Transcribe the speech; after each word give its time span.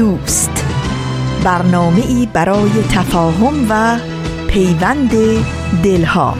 دوست. 0.00 0.64
برنامه 1.44 2.06
ای 2.06 2.28
برای 2.32 2.70
تفاهم 2.90 3.66
و 3.70 3.98
پیوند 4.48 5.10
دلها. 5.82 6.34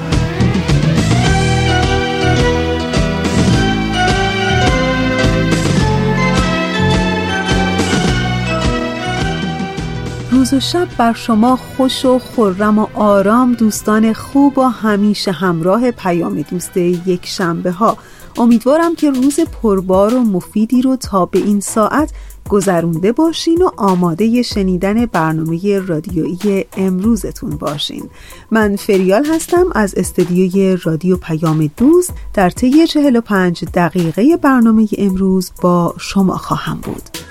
روز 10.30 10.54
و 10.54 10.60
شب 10.60 10.88
بر 10.98 11.12
شما 11.12 11.56
خوش 11.56 12.04
و 12.04 12.18
خرم 12.18 12.78
و 12.78 12.86
آرام 12.94 13.52
دوستان 13.52 14.12
خوب 14.12 14.58
و 14.58 14.62
همیشه 14.62 15.32
همراه 15.32 15.90
پیام 15.90 16.42
دوست 16.42 16.76
یک 16.76 17.26
شنبه 17.26 17.70
ها 17.70 17.96
امیدوارم 18.36 18.94
که 18.94 19.10
روز 19.10 19.40
پربار 19.40 20.14
و 20.14 20.20
مفیدی 20.20 20.82
رو 20.82 20.96
تا 20.96 21.26
به 21.26 21.38
این 21.38 21.60
ساعت 21.60 22.10
گذرونده 22.50 23.12
باشین 23.12 23.62
و 23.62 23.70
آماده 23.76 24.42
شنیدن 24.42 25.06
برنامه 25.06 25.78
رادیویی 25.78 26.64
امروزتون 26.76 27.50
باشین. 27.50 28.10
من 28.50 28.76
فریال 28.76 29.24
هستم 29.24 29.66
از 29.74 29.94
استدیوی 29.94 30.76
رادیو 30.82 31.16
پیام 31.16 31.70
دوست. 31.76 32.12
در 32.34 32.50
طی 32.50 32.86
45 32.86 33.64
دقیقه 33.64 34.36
برنامه 34.36 34.88
امروز 34.98 35.50
با 35.62 35.94
شما 35.98 36.36
خواهم 36.36 36.80
بود. 36.80 37.29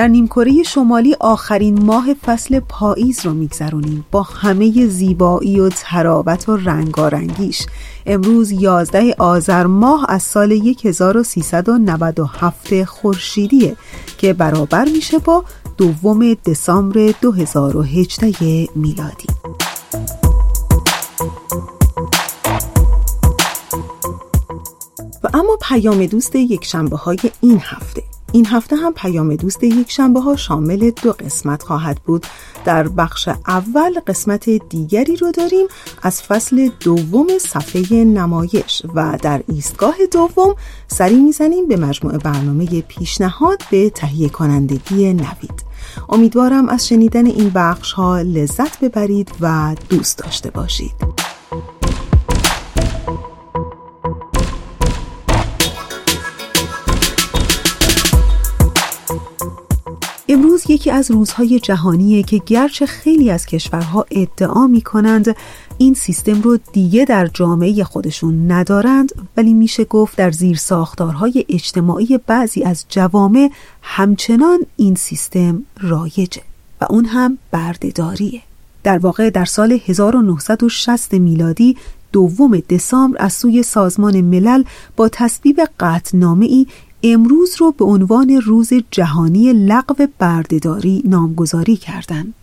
در 0.00 0.08
نیمکره 0.08 0.62
شمالی 0.62 1.16
آخرین 1.20 1.82
ماه 1.82 2.14
فصل 2.14 2.60
پاییز 2.60 3.26
رو 3.26 3.34
میگذرونیم 3.34 4.06
با 4.10 4.22
همه 4.22 4.86
زیبایی 4.86 5.60
و 5.60 5.68
تراوت 5.68 6.48
و 6.48 6.56
رنگارنگیش. 6.56 7.66
امروز 8.06 8.52
11 8.52 9.14
آذر 9.18 9.66
ماه 9.66 10.06
از 10.08 10.22
سال 10.22 10.52
1397 10.84 12.84
خورشیدیه 12.84 13.76
که 14.18 14.32
برابر 14.32 14.84
میشه 14.84 15.18
با 15.18 15.44
دوم 15.78 16.34
دسامبر 16.34 17.14
2018 17.20 18.68
میلادی. 18.76 19.26
و 25.22 25.28
اما 25.34 25.58
پیام 25.62 26.06
دوست 26.06 26.36
یک 26.36 26.64
شنبه 26.64 26.96
های 26.96 27.18
این 27.40 27.60
هفته. 27.64 28.02
این 28.32 28.46
هفته 28.46 28.76
هم 28.76 28.92
پیام 28.92 29.36
دوست 29.36 29.64
یک 29.64 29.90
شنبه 29.90 30.20
ها 30.20 30.36
شامل 30.36 30.90
دو 31.02 31.12
قسمت 31.12 31.62
خواهد 31.62 32.00
بود. 32.04 32.26
در 32.64 32.88
بخش 32.88 33.28
اول 33.46 34.00
قسمت 34.06 34.50
دیگری 34.50 35.16
رو 35.16 35.32
داریم 35.32 35.66
از 36.02 36.22
فصل 36.22 36.70
دوم 36.80 37.26
صفحه 37.40 38.04
نمایش 38.04 38.82
و 38.94 39.18
در 39.22 39.42
ایستگاه 39.48 39.94
دوم 40.12 40.54
سری 40.88 41.16
می‌زنیم 41.16 41.68
به 41.68 41.76
مجموعه 41.76 42.18
برنامه 42.18 42.80
پیشنهاد 42.80 43.62
به 43.70 43.90
تهیه 43.90 44.28
کنندگی 44.28 45.12
نوید. 45.12 45.64
امیدوارم 46.08 46.68
از 46.68 46.88
شنیدن 46.88 47.26
این 47.26 47.50
بخش 47.54 47.92
ها 47.92 48.20
لذت 48.20 48.80
ببرید 48.80 49.30
و 49.40 49.76
دوست 49.88 50.18
داشته 50.18 50.50
باشید. 50.50 51.29
امروز 60.32 60.70
یکی 60.70 60.90
از 60.90 61.10
روزهای 61.10 61.60
جهانیه 61.60 62.22
که 62.22 62.40
گرچه 62.46 62.86
خیلی 62.86 63.30
از 63.30 63.46
کشورها 63.46 64.06
ادعا 64.10 64.66
می 64.66 64.80
کنند 64.80 65.36
این 65.78 65.94
سیستم 65.94 66.42
رو 66.42 66.58
دیگه 66.72 67.04
در 67.04 67.26
جامعه 67.26 67.84
خودشون 67.84 68.52
ندارند 68.52 69.12
ولی 69.36 69.54
میشه 69.54 69.84
گفت 69.84 70.18
در 70.18 70.30
زیر 70.30 70.56
ساختارهای 70.56 71.44
اجتماعی 71.48 72.18
بعضی 72.26 72.62
از 72.62 72.84
جوامع 72.88 73.50
همچنان 73.82 74.58
این 74.76 74.94
سیستم 74.94 75.62
رایجه 75.80 76.42
و 76.80 76.86
اون 76.90 77.04
هم 77.04 77.38
بردهداریه. 77.50 78.42
در 78.82 78.98
واقع 78.98 79.30
در 79.30 79.44
سال 79.44 79.78
1960 79.86 81.14
میلادی 81.14 81.76
دوم 82.12 82.58
دسامبر 82.68 83.16
از 83.22 83.32
سوی 83.32 83.62
سازمان 83.62 84.20
ملل 84.20 84.62
با 84.96 85.08
تصویب 85.08 85.60
قطنامه 85.80 86.46
ای 86.46 86.66
امروز 87.02 87.56
رو 87.58 87.72
به 87.72 87.84
عنوان 87.84 88.40
روز 88.44 88.72
جهانی 88.90 89.52
لغو 89.52 90.06
بردهداری 90.18 91.02
نامگذاری 91.04 91.76
کردند. 91.76 92.34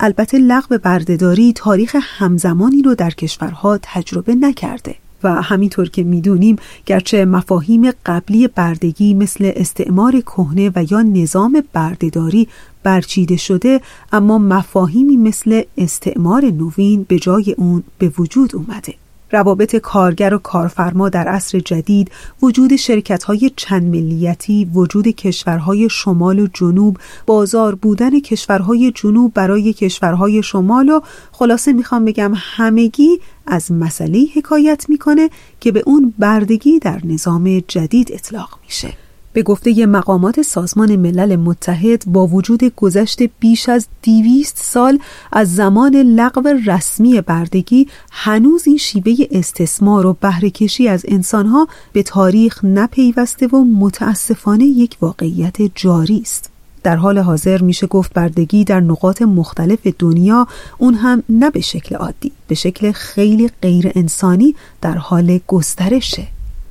البته 0.00 0.38
لغو 0.38 0.78
بردهداری 0.78 1.52
تاریخ 1.52 1.96
همزمانی 2.00 2.82
رو 2.82 2.94
در 2.94 3.10
کشورها 3.10 3.78
تجربه 3.82 4.34
نکرده 4.34 4.94
و 5.22 5.42
همینطور 5.42 5.88
که 5.88 6.04
می‌دونیم 6.04 6.56
گرچه 6.86 7.24
مفاهیم 7.24 7.90
قبلی 8.06 8.48
بردگی 8.48 9.14
مثل 9.14 9.52
استعمار 9.56 10.20
کهنه 10.20 10.72
و 10.76 10.86
یا 10.90 11.02
نظام 11.02 11.62
بردهداری 11.72 12.48
برچیده 12.82 13.36
شده 13.36 13.80
اما 14.12 14.38
مفاهیمی 14.38 15.16
مثل 15.16 15.62
استعمار 15.78 16.44
نوین 16.44 17.06
به 17.08 17.18
جای 17.18 17.54
اون 17.58 17.82
به 17.98 18.12
وجود 18.18 18.56
اومده 18.56 18.94
روابط 19.30 19.76
کارگر 19.76 20.34
و 20.34 20.38
کارفرما 20.38 21.08
در 21.08 21.28
عصر 21.28 21.58
جدید 21.58 22.10
وجود 22.42 22.76
شرکت 22.76 23.22
های 23.22 23.50
چند 23.56 23.82
ملیتی 23.82 24.64
وجود 24.74 25.08
کشورهای 25.08 25.88
شمال 25.90 26.38
و 26.38 26.46
جنوب 26.54 26.98
بازار 27.26 27.74
بودن 27.74 28.20
کشورهای 28.20 28.92
جنوب 28.94 29.34
برای 29.34 29.72
کشورهای 29.72 30.42
شمال 30.42 30.88
و 30.88 31.00
خلاصه 31.32 31.72
می‌خوام 31.72 32.04
بگم 32.04 32.32
همگی 32.36 33.20
از 33.46 33.72
مسئله 33.72 34.26
حکایت 34.34 34.86
می‌کنه 34.88 35.30
که 35.60 35.72
به 35.72 35.82
اون 35.86 36.14
بردگی 36.18 36.78
در 36.78 37.00
نظام 37.04 37.62
جدید 37.68 38.12
اطلاق 38.12 38.58
میشه. 38.64 39.07
به 39.32 39.42
گفته 39.42 39.86
مقامات 39.86 40.42
سازمان 40.42 40.96
ملل 40.96 41.36
متحد 41.36 42.04
با 42.06 42.26
وجود 42.26 42.64
گذشت 42.76 43.22
بیش 43.40 43.68
از 43.68 43.86
دیویست 44.02 44.58
سال 44.58 44.98
از 45.32 45.54
زمان 45.54 45.96
لغو 45.96 46.48
رسمی 46.66 47.20
بردگی 47.20 47.86
هنوز 48.10 48.62
این 48.66 48.76
شیوه 48.76 49.14
استثمار 49.30 50.06
و 50.06 50.16
بهرهکشی 50.20 50.88
از 50.88 51.04
انسانها 51.08 51.68
به 51.92 52.02
تاریخ 52.02 52.64
نپیوسته 52.64 53.46
و 53.46 53.64
متاسفانه 53.64 54.64
یک 54.64 54.96
واقعیت 55.00 55.56
جاری 55.74 56.20
است. 56.20 56.50
در 56.82 56.96
حال 56.96 57.18
حاضر 57.18 57.62
میشه 57.62 57.86
گفت 57.86 58.12
بردگی 58.12 58.64
در 58.64 58.80
نقاط 58.80 59.22
مختلف 59.22 59.86
دنیا 59.98 60.46
اون 60.78 60.94
هم 60.94 61.22
نه 61.28 61.50
به 61.50 61.60
شکل 61.60 61.96
عادی 61.96 62.32
به 62.48 62.54
شکل 62.54 62.92
خیلی 62.92 63.50
غیر 63.62 63.92
انسانی 63.94 64.54
در 64.80 64.98
حال 64.98 65.40
گسترشه 65.46 66.26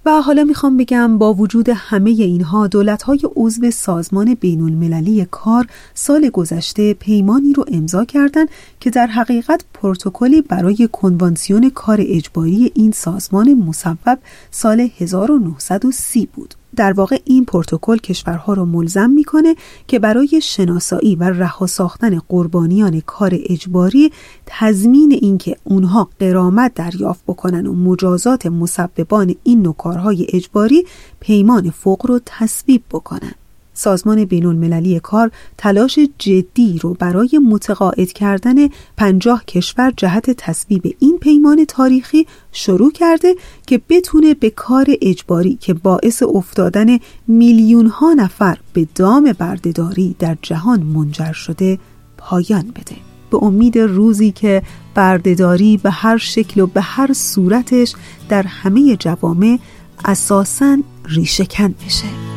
و 0.08 0.22
حالا 0.22 0.44
می‌خوام 0.44 0.78
بگم 0.78 1.18
با 1.18 1.34
وجود 1.34 1.70
همه 1.70 2.10
اینها 2.10 2.68
دولت‌های 2.68 3.20
عضو 3.36 3.72
سازمان 3.72 4.34
بین 4.34 4.62
المللی 4.62 5.28
کار 5.32 5.68
سال 5.94 6.30
گذشته 6.30 6.94
پیمانی 6.94 7.54
رو 7.54 7.66
امضا 7.72 8.06
کردند 8.06 8.50
که 8.80 8.90
در 8.90 9.08
حقیقت 9.08 9.62
پروتکلی 9.74 10.42
برای 10.42 10.90
کنوانسیون 10.92 11.70
کار 11.70 11.98
اجباری 12.02 12.72
این 12.76 12.92
سازمان 12.92 13.54
مصوب 13.54 14.20
سال 14.52 14.90
1930 15.00 16.30
بود. 16.34 16.54
در 16.78 16.94
واقع 16.94 17.20
این 17.26 17.46
پروتکل 17.46 17.98
کشورها 17.98 18.54
را 18.54 18.66
ملزم 18.66 19.10
می‌کنه 19.10 19.56
که 19.88 20.00
برای 20.00 20.42
شناسایی 20.44 21.16
و 21.16 21.24
رها 21.24 21.66
ساختن 21.66 22.20
قربانیان 22.30 23.02
کار 23.06 23.32
اجباری 23.34 24.12
تضمین 24.46 25.12
اینکه 25.12 25.58
اونها 25.64 26.10
قرامت 26.20 26.74
دریافت 26.76 27.24
بکنن 27.28 27.68
و 27.68 27.74
مجازات 27.74 28.46
مسببان 28.46 29.36
این 29.44 29.62
نوع 29.62 29.76
کارهای 29.76 30.28
اجباری 30.30 30.86
پیمان 31.20 31.70
فوق 31.70 32.06
رو 32.06 32.20
تصویب 32.26 32.84
بکنن. 32.92 33.34
سازمان 33.78 34.26
بین 34.26 34.46
المللی 34.46 35.00
کار 35.00 35.32
تلاش 35.58 36.00
جدی 36.18 36.80
رو 36.80 36.94
برای 36.94 37.40
متقاعد 37.50 38.14
کردن 38.14 38.56
پنجاه 38.98 39.46
کشور 39.46 39.94
جهت 39.98 40.32
تصویب 40.32 40.96
این 41.00 41.18
پیمان 41.18 41.66
تاریخی 41.66 42.28
شروع 42.52 42.92
کرده 42.92 43.36
که 43.68 43.82
بتونه 43.90 44.34
به 44.34 44.50
کار 44.50 44.86
اجباری 45.02 45.56
که 45.56 45.74
باعث 45.74 46.24
افتادن 46.24 46.98
میلیون 47.28 47.88
ها 47.88 48.14
نفر 48.14 48.58
به 48.74 48.88
دام 48.96 49.34
بردهداری 49.34 50.16
در 50.20 50.38
جهان 50.42 50.80
منجر 50.84 51.34
شده 51.34 51.80
پایان 52.18 52.64
بده. 52.64 52.96
به 53.32 53.44
امید 53.44 53.78
روزی 53.78 54.32
که 54.32 54.62
بردهداری 54.96 55.78
به 55.78 55.92
هر 55.92 56.18
شکل 56.18 56.62
و 56.62 56.68
به 56.68 56.82
هر 56.82 57.14
صورتش 57.14 57.94
در 58.30 58.44
همه 58.44 58.96
جوامع 58.96 59.58
اساساً 60.06 60.78
ریشهکن 61.06 61.76
بشه. 61.86 62.37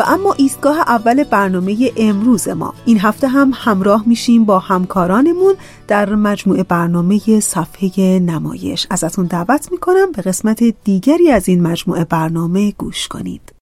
و 0.00 0.02
اما 0.06 0.32
ایستگاه 0.32 0.78
اول 0.78 1.24
برنامه 1.24 1.92
امروز 1.96 2.48
ما. 2.48 2.74
این 2.84 3.00
هفته 3.00 3.28
هم 3.28 3.52
همراه 3.54 4.02
میشیم 4.06 4.44
با 4.44 4.58
همکارانمون 4.58 5.54
در 5.88 6.14
مجموعه 6.14 6.62
برنامه 6.62 7.40
صفحه 7.40 8.18
نمایش. 8.18 8.86
ازتون 8.90 9.26
دعوت 9.26 9.72
می‌کنم 9.72 10.12
به 10.12 10.22
قسمت 10.22 10.62
دیگری 10.84 11.30
از 11.30 11.48
این 11.48 11.62
مجموعه 11.62 12.04
برنامه 12.04 12.72
گوش 12.78 13.08
کنید. 13.08 13.59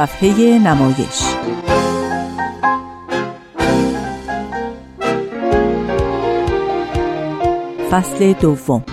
صفحه 0.00 0.58
نمایش. 0.58 1.22
فصل 7.90 8.32
دوم. 8.32 8.84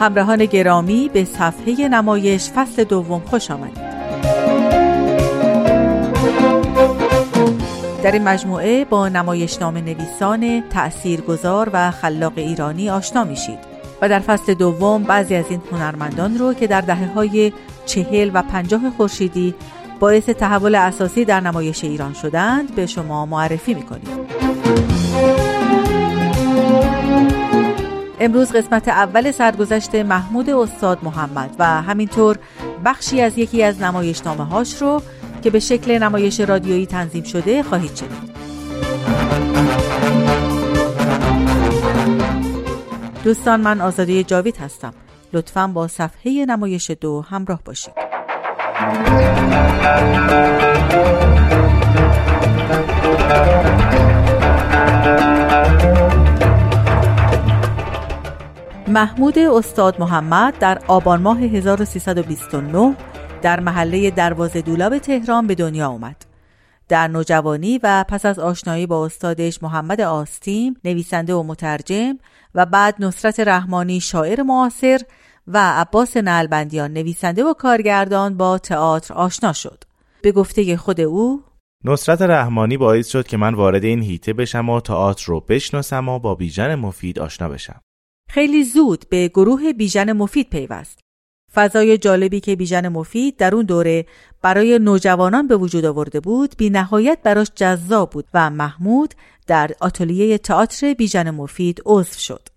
همراهان 0.00 0.44
گرامی 0.44 1.10
به 1.12 1.24
صفحه 1.24 1.88
نمایش 1.88 2.50
فصل 2.50 2.84
دوم 2.84 3.22
خوش 3.26 3.50
آمدید. 3.50 3.93
در 8.04 8.12
این 8.12 8.24
مجموعه 8.24 8.84
با 8.84 9.08
نمایشنامه 9.08 9.80
نویسان 9.80 10.68
تأثیرگذار 10.70 11.70
و 11.72 11.90
خلاق 11.90 12.32
ایرانی 12.36 12.90
آشنا 12.90 13.24
میشید. 13.24 13.58
و 14.02 14.08
در 14.08 14.18
فصل 14.18 14.54
دوم 14.54 15.02
بعضی 15.02 15.34
از 15.34 15.44
این 15.50 15.62
هنرمندان 15.72 16.38
رو 16.38 16.54
که 16.54 16.66
در 16.66 16.80
دهه 16.80 17.12
های 17.12 17.52
چهل 17.86 18.30
و 18.34 18.42
پنجاه 18.42 18.90
خورشیدی 18.96 19.54
باعث 20.00 20.28
تحول 20.28 20.74
اساسی 20.74 21.24
در 21.24 21.40
نمایش 21.40 21.84
ایران 21.84 22.12
شدند 22.12 22.74
به 22.74 22.86
شما 22.86 23.26
معرفی 23.26 23.74
می‌کنیم. 23.74 24.26
امروز 28.20 28.52
قسمت 28.52 28.88
اول 28.88 29.30
سرگذشت 29.30 29.94
محمود 29.94 30.50
استاد 30.50 30.98
محمد 31.02 31.56
و 31.58 31.82
همینطور 31.82 32.38
بخشی 32.84 33.20
از 33.20 33.38
یکی 33.38 33.62
از 33.62 33.82
نمایشنامه 33.82 34.44
هاش 34.44 34.82
رو 34.82 35.02
که 35.44 35.50
به 35.50 35.60
شکل 35.60 35.98
نمایش 35.98 36.40
رادیویی 36.40 36.86
تنظیم 36.86 37.22
شده 37.22 37.62
خواهید 37.62 37.96
شنید. 37.96 38.34
دوستان 43.24 43.60
من 43.60 43.80
آزاده 43.80 44.24
جاوید 44.24 44.56
هستم. 44.56 44.94
لطفا 45.32 45.66
با 45.66 45.88
صفحه 45.88 46.44
نمایش 46.48 46.90
دو 46.90 47.22
همراه 47.22 47.60
باشید. 47.64 47.94
محمود 58.88 59.38
استاد 59.38 60.00
محمد 60.00 60.58
در 60.58 60.78
آبان 60.88 61.22
ماه 61.22 61.40
1329 61.40 62.94
در 63.44 63.60
محله 63.60 64.10
دروازه 64.10 64.62
دولاب 64.62 64.98
تهران 64.98 65.46
به 65.46 65.54
دنیا 65.54 65.88
آمد. 65.88 66.16
در 66.88 67.08
نوجوانی 67.08 67.80
و 67.82 68.04
پس 68.08 68.26
از 68.26 68.38
آشنایی 68.38 68.86
با 68.86 69.06
استادش 69.06 69.62
محمد 69.62 70.00
آستیم 70.00 70.74
نویسنده 70.84 71.34
و 71.34 71.42
مترجم 71.42 72.18
و 72.54 72.66
بعد 72.66 72.94
نصرت 72.98 73.40
رحمانی 73.40 74.00
شاعر 74.00 74.42
معاصر 74.42 75.00
و 75.46 75.72
عباس 75.72 76.16
نلبندیان 76.16 76.92
نویسنده 76.92 77.44
و 77.44 77.54
کارگردان 77.54 78.36
با 78.36 78.58
تئاتر 78.58 79.14
آشنا 79.14 79.52
شد. 79.52 79.84
به 80.22 80.32
گفته 80.32 80.76
خود 80.76 81.00
او 81.00 81.42
نصرت 81.84 82.22
رحمانی 82.22 82.76
باعث 82.76 83.08
شد 83.08 83.26
که 83.26 83.36
من 83.36 83.54
وارد 83.54 83.84
این 83.84 84.02
هیته 84.02 84.32
بشم 84.32 84.68
و 84.68 84.80
تئاتر 84.80 85.24
رو 85.26 85.40
بشناسم 85.40 86.08
و 86.08 86.18
با 86.18 86.34
بیژن 86.34 86.74
مفید 86.74 87.18
آشنا 87.18 87.48
بشم. 87.48 87.80
خیلی 88.28 88.64
زود 88.64 89.04
به 89.08 89.28
گروه 89.28 89.72
بیژن 89.72 90.12
مفید 90.12 90.50
پیوست. 90.50 91.03
فضای 91.54 91.98
جالبی 91.98 92.40
که 92.40 92.56
بیژن 92.56 92.88
مفید 92.88 93.36
در 93.36 93.54
اون 93.54 93.64
دوره 93.64 94.06
برای 94.42 94.78
نوجوانان 94.78 95.46
به 95.46 95.56
وجود 95.56 95.84
آورده 95.84 96.20
بود 96.20 96.54
بی 96.58 96.70
نهایت 96.70 97.18
براش 97.22 97.48
جذاب 97.54 98.10
بود 98.10 98.24
و 98.34 98.50
محمود 98.50 99.14
در 99.46 99.70
آتلیه 99.80 100.38
تئاتر 100.38 100.94
بیژن 100.94 101.30
مفید 101.30 101.82
عضو 101.86 102.18
شد. 102.18 102.48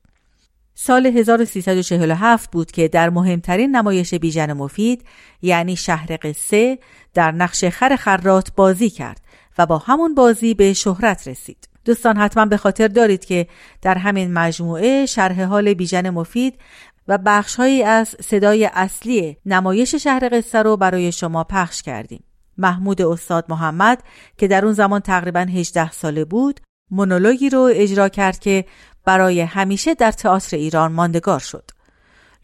سال 0.75 1.05
1347 1.05 2.51
بود 2.51 2.71
که 2.71 2.87
در 2.87 3.09
مهمترین 3.09 3.75
نمایش 3.75 4.13
بیژن 4.13 4.53
مفید 4.53 5.05
یعنی 5.41 5.75
شهر 5.75 6.17
قصه 6.21 6.79
در 7.13 7.31
نقش 7.31 7.65
خر 7.65 7.95
خرات 7.95 8.51
بازی 8.55 8.89
کرد 8.89 9.21
و 9.57 9.65
با 9.65 9.77
همون 9.77 10.15
بازی 10.15 10.53
به 10.53 10.73
شهرت 10.73 11.27
رسید. 11.27 11.67
دوستان 11.85 12.17
حتما 12.17 12.45
به 12.45 12.57
خاطر 12.57 12.87
دارید 12.87 13.25
که 13.25 13.47
در 13.81 13.97
همین 13.97 14.33
مجموعه 14.33 15.05
شرح 15.05 15.43
حال 15.43 15.73
بیژن 15.73 16.09
مفید 16.09 16.59
و 17.07 17.17
بخشهایی 17.25 17.83
از 17.83 18.15
صدای 18.21 18.69
اصلی 18.73 19.37
نمایش 19.45 19.95
شهر 19.95 20.29
قصه 20.31 20.61
رو 20.61 20.77
برای 20.77 21.11
شما 21.11 21.43
پخش 21.43 21.81
کردیم. 21.81 22.23
محمود 22.57 23.01
استاد 23.01 23.45
محمد 23.49 24.03
که 24.37 24.47
در 24.47 24.65
اون 24.65 24.73
زمان 24.73 24.99
تقریبا 24.99 25.39
18 25.39 25.91
ساله 25.91 26.25
بود 26.25 26.59
مونولوگی 26.91 27.49
رو 27.49 27.69
اجرا 27.73 28.09
کرد 28.09 28.39
که 28.39 28.65
برای 29.05 29.41
همیشه 29.41 29.93
در 29.93 30.11
تئاتر 30.11 30.57
ایران 30.57 30.91
ماندگار 30.91 31.39
شد. 31.39 31.71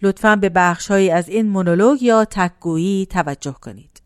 لطفا 0.01 0.35
به 0.35 0.49
بخشهایی 0.49 1.11
از 1.11 1.29
این 1.29 1.49
مونولوگ 1.49 2.03
یا 2.03 2.25
تکگویی 2.25 3.05
توجه 3.05 3.55
کنید. 3.61 4.01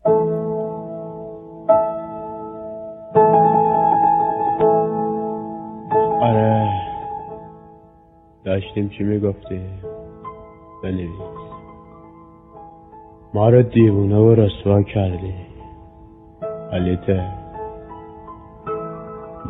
آره 6.20 6.68
داشتیم 8.44 8.88
چی 8.88 9.04
می‌گفتی؟ 9.04 9.87
بنویس. 10.82 11.10
ما 13.34 13.48
رو 13.48 13.62
دیوونه 13.62 14.16
و 14.16 14.34
رسوا 14.34 14.82
کردی. 14.82 15.34
حالیته 16.70 17.24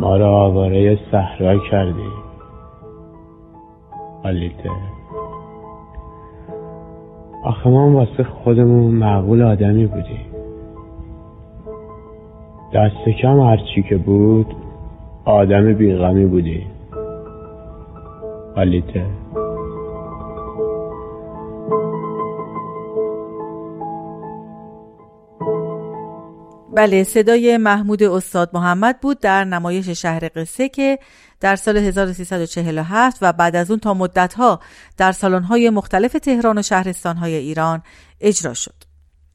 ما 0.00 0.16
رو 0.16 0.26
آواره 0.26 0.99
صحرا 1.11 1.58
کردی. 1.70 2.11
حالیته 4.23 4.70
آخه 7.44 7.70
ما 7.70 7.92
واسه 7.92 8.25
خودمون 8.25 8.94
معقول 8.94 9.42
آدمی 9.42 9.87
بودیم. 9.87 10.28
دست 12.75 13.08
کم 13.23 13.40
هرچی 13.40 13.82
که 13.82 13.97
بود 13.97 14.47
آدم 15.25 15.73
بیغمی 15.73 16.26
بودی 16.26 16.66
حالیته 18.56 19.04
بله 26.78 27.04
صدای 27.04 27.56
محمود 27.56 28.02
استاد 28.02 28.50
محمد 28.52 29.00
بود 29.00 29.20
در 29.20 29.44
نمایش 29.44 29.88
شهر 29.88 30.30
قصه 30.37 30.68
که 30.68 30.99
در 31.40 31.56
سال 31.56 31.76
1347 31.76 33.18
و 33.23 33.32
بعد 33.32 33.56
از 33.56 33.70
اون 33.70 33.80
تا 33.80 33.94
مدتها 33.94 34.61
در 34.97 35.12
سالن‌های 35.12 35.70
مختلف 35.70 36.12
تهران 36.12 36.58
و 36.58 36.62
شهرستانهای 36.62 37.35
ایران 37.35 37.82
اجرا 38.20 38.54
شد. 38.54 38.75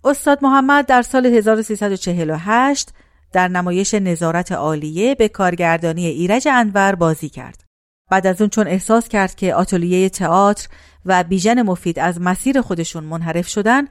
استاد 0.03 0.39
محمد 0.41 0.85
در 0.85 1.01
سال 1.01 1.25
1348 1.25 2.89
در 3.31 3.47
نمایش 3.47 3.93
نظارت 3.93 4.51
عالیه 4.51 5.15
به 5.15 5.27
کارگردانی 5.27 6.05
ایرج 6.05 6.47
انور 6.51 6.95
بازی 6.95 7.29
کرد. 7.29 7.63
بعد 8.12 8.27
از 8.27 8.41
اون 8.41 8.50
چون 8.50 8.67
احساس 8.67 9.07
کرد 9.07 9.35
که 9.35 9.55
آتلیه 9.55 10.09
تئاتر 10.09 10.67
و 11.05 11.23
بیژن 11.23 11.62
مفید 11.62 12.00
از 12.00 12.21
مسیر 12.21 12.62
خودشون 12.62 13.03
منحرف 13.03 13.47
شدن 13.47 13.88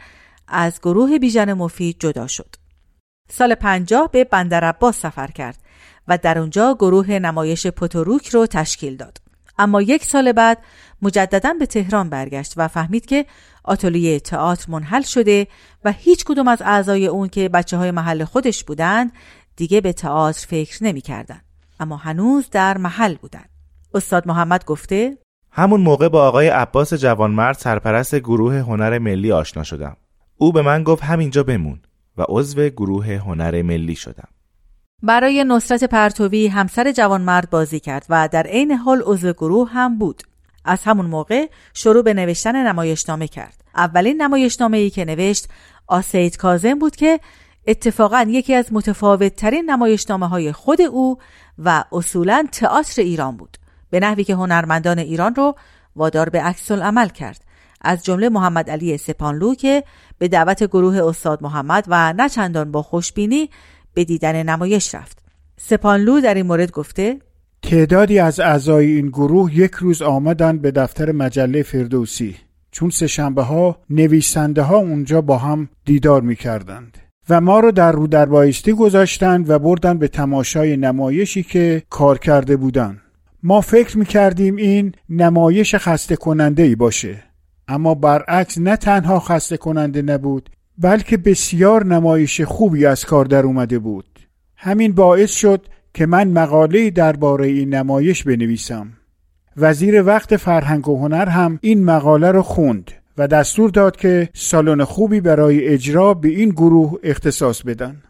از 0.49 0.81
گروه 0.81 1.19
بیژن 1.19 1.53
مفید 1.53 1.97
جدا 2.01 2.27
شد. 2.27 2.62
سال 3.33 3.55
50 3.55 4.09
به 4.13 4.25
بندر 4.25 4.65
عباس 4.65 5.01
سفر 5.01 5.27
کرد 5.27 5.59
و 6.09 6.19
در 6.19 6.39
اونجا 6.39 6.75
گروه 6.75 7.11
نمایش 7.11 7.67
پوتوروک 7.67 8.29
رو 8.29 8.47
تشکیل 8.47 8.97
داد. 8.97 9.19
اما 9.59 9.83
یک 9.83 10.05
سال 10.05 10.33
بعد 10.33 10.59
مجددا 11.03 11.53
به 11.59 11.67
تهران 11.67 12.11
برگشت 12.11 12.53
و 12.57 12.69
فهمید 12.69 13.07
که 13.07 13.27
آتلیه 13.65 14.21
تئاتر 14.21 14.71
منحل 14.71 15.03
شده 15.03 15.47
و 15.85 15.93
هیچ 15.93 16.25
کدوم 16.25 16.49
از 16.49 16.63
اعضای 16.63 17.07
اون 17.07 17.29
که 17.29 17.49
بچه 17.49 17.77
های 17.77 17.91
محل 17.91 18.25
خودش 18.25 18.65
بودند 18.65 19.13
دیگه 19.57 19.81
به 19.81 19.93
تئاتر 19.93 20.47
فکر 20.47 20.85
نمی‌کردن. 20.85 21.41
اما 21.81 21.97
هنوز 21.97 22.51
در 22.51 22.79
محل 22.79 23.15
بودند. 23.15 23.49
استاد 23.95 24.29
محمد 24.29 24.65
گفته 24.65 25.19
همون 25.51 25.81
موقع 25.81 26.09
با 26.09 26.29
آقای 26.29 26.49
عباس 26.49 26.95
جوانمرد 26.95 27.57
سرپرست 27.57 28.15
گروه 28.15 28.59
هنر 28.59 28.99
ملی 28.99 29.33
آشنا 29.33 29.63
شدم. 29.63 29.97
او 30.37 30.53
به 30.53 30.63
من 30.63 30.83
گفت 30.83 31.03
همینجا 31.03 31.43
بمون. 31.43 31.81
و 32.17 32.25
عضو 32.29 32.69
گروه 32.69 33.07
هنر 33.07 33.63
ملی 33.63 33.95
شدم. 33.95 34.29
برای 35.03 35.45
نصرت 35.45 35.85
پرتوی 35.85 36.47
همسر 36.47 36.93
جوانمرد 36.93 37.51
بازی 37.51 37.81
کرد 37.81 38.07
و 38.09 38.29
در 38.33 38.47
عین 38.47 38.73
حال 38.73 39.03
عضو 39.07 39.33
گروه 39.33 39.71
هم 39.71 39.99
بود. 39.99 40.23
از 40.65 40.83
همون 40.85 41.07
موقع 41.07 41.47
شروع 41.75 42.03
به 42.03 42.15
نوشتن 42.15 42.67
نمایشنامه 42.67 43.29
کرد. 43.29 43.65
اولین 43.77 44.23
نمایشنامه 44.23 44.79
ای 44.79 44.91
که 44.91 45.05
نوشت 45.05 45.49
آسید 45.87 46.37
کازم 46.37 46.79
بود 46.79 46.97
که 46.97 47.21
اتفاقا 47.67 48.27
یکی 48.29 48.55
از 48.55 48.73
متفاوت 48.73 49.37
ترین 49.37 49.71
نمایشنامه 49.71 50.29
های 50.29 50.53
خود 50.53 50.81
او 50.81 51.19
و 51.59 51.85
اصولا 51.93 52.47
تئاتر 52.53 53.03
ایران 53.03 53.37
بود. 53.37 53.57
به 53.91 54.01
نحوی 54.01 54.25
که 54.25 54.35
هنرمندان 54.35 54.99
ایران 54.99 55.35
رو 55.35 55.55
وادار 55.97 56.29
به 56.29 56.43
عکس 56.43 56.71
عمل 56.71 57.09
کرد. 57.09 57.45
از 57.83 58.05
جمله 58.05 58.29
محمد 58.29 58.71
علی 58.71 58.99
سپانلو 58.99 59.55
که 59.55 59.85
به 60.19 60.29
دعوت 60.29 60.65
گروه 60.65 60.97
استاد 60.97 61.43
محمد 61.43 61.85
و 61.89 62.13
نه 62.13 62.29
چندان 62.29 62.73
با 62.73 62.83
خوشبینی 62.83 63.51
به 63.95 64.05
دیدن 64.05 64.43
نمایش 64.43 64.95
رفت. 64.95 65.19
سپانلو 65.57 66.21
در 66.21 66.35
این 66.35 66.47
مورد 66.47 66.71
گفته 66.71 67.19
تعدادی 67.63 68.19
از 68.19 68.41
اعضای 68.41 68.87
این 68.87 69.09
گروه 69.09 69.55
یک 69.55 69.71
روز 69.71 70.03
آمدند 70.03 70.63
به 70.63 70.71
دفتر 70.71 71.13
مجله 71.13 71.63
فردوسی 71.63 72.37
چون 72.71 72.91
سه 72.91 73.07
شنبه 73.07 73.43
ها 73.43 73.79
نویسنده 73.91 74.63
ها 74.63 74.77
اونجا 74.77 75.21
با 75.21 75.39
هم 75.39 75.69
دیدار 75.85 76.23
می 76.23 76.37
کردند. 76.37 76.99
و 77.29 77.41
ما 77.41 77.61
رو 77.61 77.73
در 77.73 77.93
رو 77.93 78.07
در 78.07 78.27
بایستی 78.27 78.73
گذاشتند 78.73 79.51
و 79.51 79.59
بردن 79.59 79.99
به 79.99 80.09
تماشای 80.09 80.77
نمایشی 80.77 81.43
که 81.43 81.83
کار 81.91 82.19
کرده 82.19 82.57
بودند. 82.57 83.01
ما 83.43 83.61
فکر 83.61 83.99
می 83.99 84.05
کردیم 84.05 84.57
این 84.57 84.95
نمایش 85.09 85.75
خسته 85.75 86.17
کننده 86.17 86.63
ای 86.63 86.75
باشه 86.75 87.23
اما 87.69 87.95
برعکس 87.95 88.59
نه 88.59 88.77
تنها 88.77 89.21
خسته 89.21 89.57
کننده 89.57 90.03
نبود 90.03 90.51
بلکه 90.79 91.17
بسیار 91.17 91.87
نمایش 91.87 92.41
خوبی 92.41 92.87
از 92.87 93.05
کار 93.05 93.25
در 93.25 93.43
اومده 93.43 93.79
بود. 93.79 94.19
همین 94.57 94.93
باعث 94.93 95.31
شد 95.31 95.67
که 95.95 96.07
من 96.07 96.29
مقاله 96.29 96.91
درباره 96.91 97.47
این 97.47 97.75
نمایش 97.75 98.23
بنویسم. 98.25 98.93
وزیر 99.57 100.03
وقت 100.03 100.37
فرهنگ 100.37 100.89
و 100.89 100.99
هنر 100.99 101.29
هم 101.29 101.59
این 101.63 101.85
مقاله 101.85 102.31
رو 102.31 102.43
خوند 102.43 102.91
و 103.19 103.29
دستور 103.29 103.71
داد 103.71 103.97
که 103.97 104.29
سالن 104.35 104.85
خوبی 104.85 105.21
برای 105.21 105.69
اجرا 105.69 106.15
به 106.15 106.29
این 106.29 106.49
گروه 106.49 106.99
اختصاص 107.03 107.63
بدن. 107.63 108.03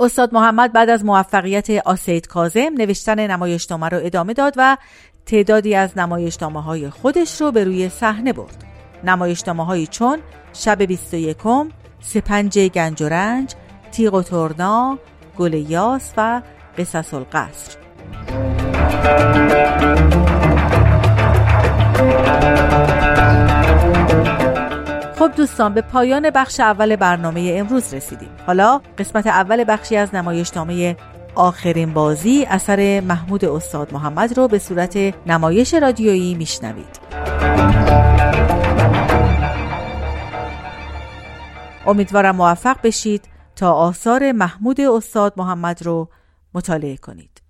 استاد 0.00 0.34
محمد 0.34 0.72
بعد 0.72 0.90
از 0.90 1.04
موفقیت 1.04 1.70
آسید 1.70 2.26
کازم 2.26 2.70
نوشتن 2.78 3.30
نمایشنامه 3.30 3.88
رو 3.88 4.00
ادامه 4.02 4.32
داد 4.32 4.54
و 4.56 4.76
تعدادی 5.28 5.74
از 5.74 5.98
نمایشنامه 5.98 6.62
های 6.62 6.90
خودش 6.90 7.40
رو 7.40 7.52
به 7.52 7.64
روی 7.64 7.88
صحنه 7.88 8.32
برد. 8.32 8.64
نمایشنامه 9.04 9.64
هایی 9.64 9.86
چون 9.86 10.18
شب 10.52 10.82
21 10.82 11.36
سپنج 12.00 12.58
گنج 12.58 13.02
و 13.02 13.08
رنج، 13.08 13.54
تیغ 13.92 14.14
و 14.14 14.22
ترنا، 14.22 14.98
گل 15.38 15.52
یاس 15.54 16.12
و 16.16 16.42
قصص 16.78 17.14
القصر. 17.14 17.78
خب 25.18 25.30
دوستان 25.36 25.74
به 25.74 25.80
پایان 25.80 26.30
بخش 26.30 26.60
اول 26.60 26.96
برنامه 26.96 27.54
امروز 27.56 27.94
رسیدیم 27.94 28.30
حالا 28.46 28.80
قسمت 28.98 29.26
اول 29.26 29.64
بخشی 29.68 29.96
از 29.96 30.14
نمایشنامه 30.14 30.96
آخرین 31.34 31.94
بازی 31.94 32.44
اثر 32.44 33.00
محمود 33.00 33.44
استاد 33.44 33.92
محمد 33.92 34.38
رو 34.38 34.48
به 34.48 34.58
صورت 34.58 34.96
نمایش 35.26 35.74
رادیویی 35.74 36.34
میشنوید. 36.34 37.00
امیدوارم 41.86 42.36
موفق 42.36 42.76
بشید 42.82 43.24
تا 43.56 43.72
آثار 43.72 44.32
محمود 44.32 44.80
استاد 44.80 45.32
محمد 45.36 45.82
رو 45.82 46.08
مطالعه 46.54 46.96
کنید. 46.96 47.42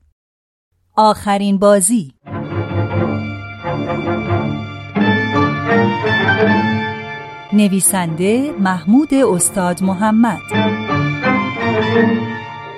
آخرین 0.97 1.59
بازی. 1.59 2.15
نویسنده 7.53 8.53
محمود 8.59 9.15
استاد 9.15 9.83
محمد. 9.83 10.39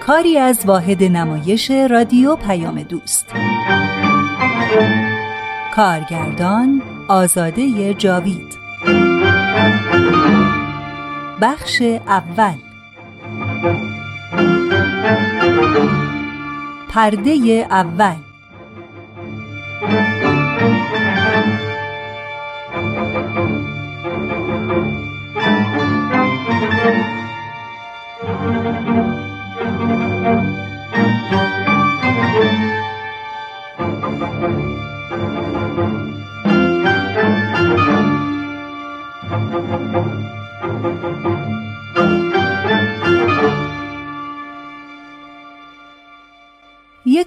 کاری 0.00 0.38
از 0.38 0.66
واحد 0.66 1.04
نمایش 1.04 1.70
رادیو 1.70 2.36
پیام 2.36 2.82
دوست. 2.82 3.34
کارگردان 5.74 6.82
آزاده 7.08 7.94
جاوید. 7.94 8.58
بخش 11.40 11.82
اول. 12.06 12.54
پرده 16.88 17.66
اول. 17.70 18.29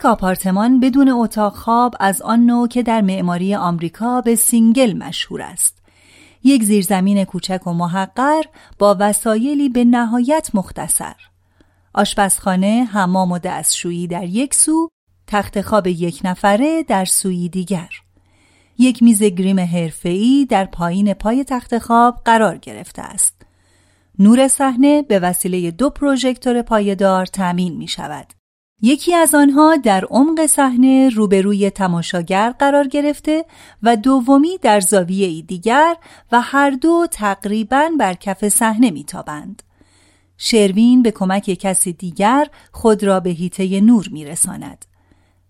یک 0.04 0.08
آپارتمان 0.08 0.80
بدون 0.80 1.10
اتاق 1.10 1.56
خواب 1.56 1.96
از 2.00 2.22
آن 2.22 2.46
نوع 2.46 2.68
که 2.68 2.84
در 2.84 3.02
معماری 3.02 3.56
آمریکا 3.56 4.22
به 4.22 4.36
single 4.36 4.94
مشهور 4.94 5.42
است. 5.42 5.78
یک 6.44 6.64
زیرزمین 6.64 7.24
کوچک 7.24 7.68
و 7.68 7.74
محقر 7.74 8.42
با 8.80 8.98
وسایلی 9.00 9.70
به 9.70 9.86
نهایت 9.86 10.50
مختصر. 10.54 11.16
آشپزخانه، 11.94 12.88
حمام 12.92 13.32
و 13.32 13.40
دستشویی 13.40 14.08
در 14.08 14.24
یک 14.24 14.54
سو، 14.54 14.90
تخت 15.28 15.62
خواب 15.62 15.88
یک 15.88 16.22
نفره 16.24 16.84
در 16.84 17.06
سوی 17.06 17.50
دیگر. 17.50 17.90
یک 18.78 19.04
میز 19.04 19.24
گریم 19.24 19.60
حرفه‌ای 19.60 20.48
در 20.50 20.66
پایین 20.66 21.14
پای 21.14 21.44
تخت 21.44 21.78
خواب 21.78 22.22
قرار 22.26 22.58
گرفته 22.58 23.02
است. 23.02 23.42
نور 24.20 24.48
صحنه 24.48 25.02
به 25.02 25.20
وسیله 25.20 25.72
دو 25.72 25.90
پروژکتور 25.90 26.62
پایدار 26.62 27.26
تأمین 27.26 27.78
می 27.78 27.88
شود. 27.88 28.43
یکی 28.86 29.16
از 29.16 29.36
آنها 29.36 29.76
در 29.76 30.06
عمق 30.06 30.46
صحنه 30.46 31.10
روبروی 31.10 31.70
تماشاگر 31.70 32.52
قرار 32.60 32.88
گرفته 32.88 33.46
و 33.84 33.96
دومی 33.96 34.58
در 34.62 34.80
زاویه 34.80 35.42
دیگر 35.42 35.96
و 36.32 36.42
هر 36.42 36.70
دو 36.70 37.08
تقریبا 37.12 37.90
بر 38.00 38.14
کف 38.14 38.48
صحنه 38.50 38.92
میتابند. 38.92 39.64
شروین 40.38 41.04
به 41.04 41.12
کمک 41.12 41.44
کسی 41.44 41.94
دیگر 41.94 42.48
خود 42.72 43.04
را 43.04 43.20
به 43.20 43.30
هیته 43.30 43.82
نور 43.82 44.10
میرساند. 44.12 44.86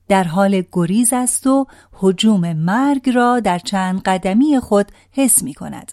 در 0.08 0.24
حال 0.24 0.64
گریز 0.72 1.14
است 1.14 1.48
و 1.48 1.66
حجوم 1.94 2.54
مرگ 2.54 3.10
را 3.10 3.40
در 3.40 3.60
چند 3.60 4.02
قدمی 4.02 4.60
خود 4.60 4.92
حس 5.12 5.44
می 5.44 5.54
کند. 5.54 5.92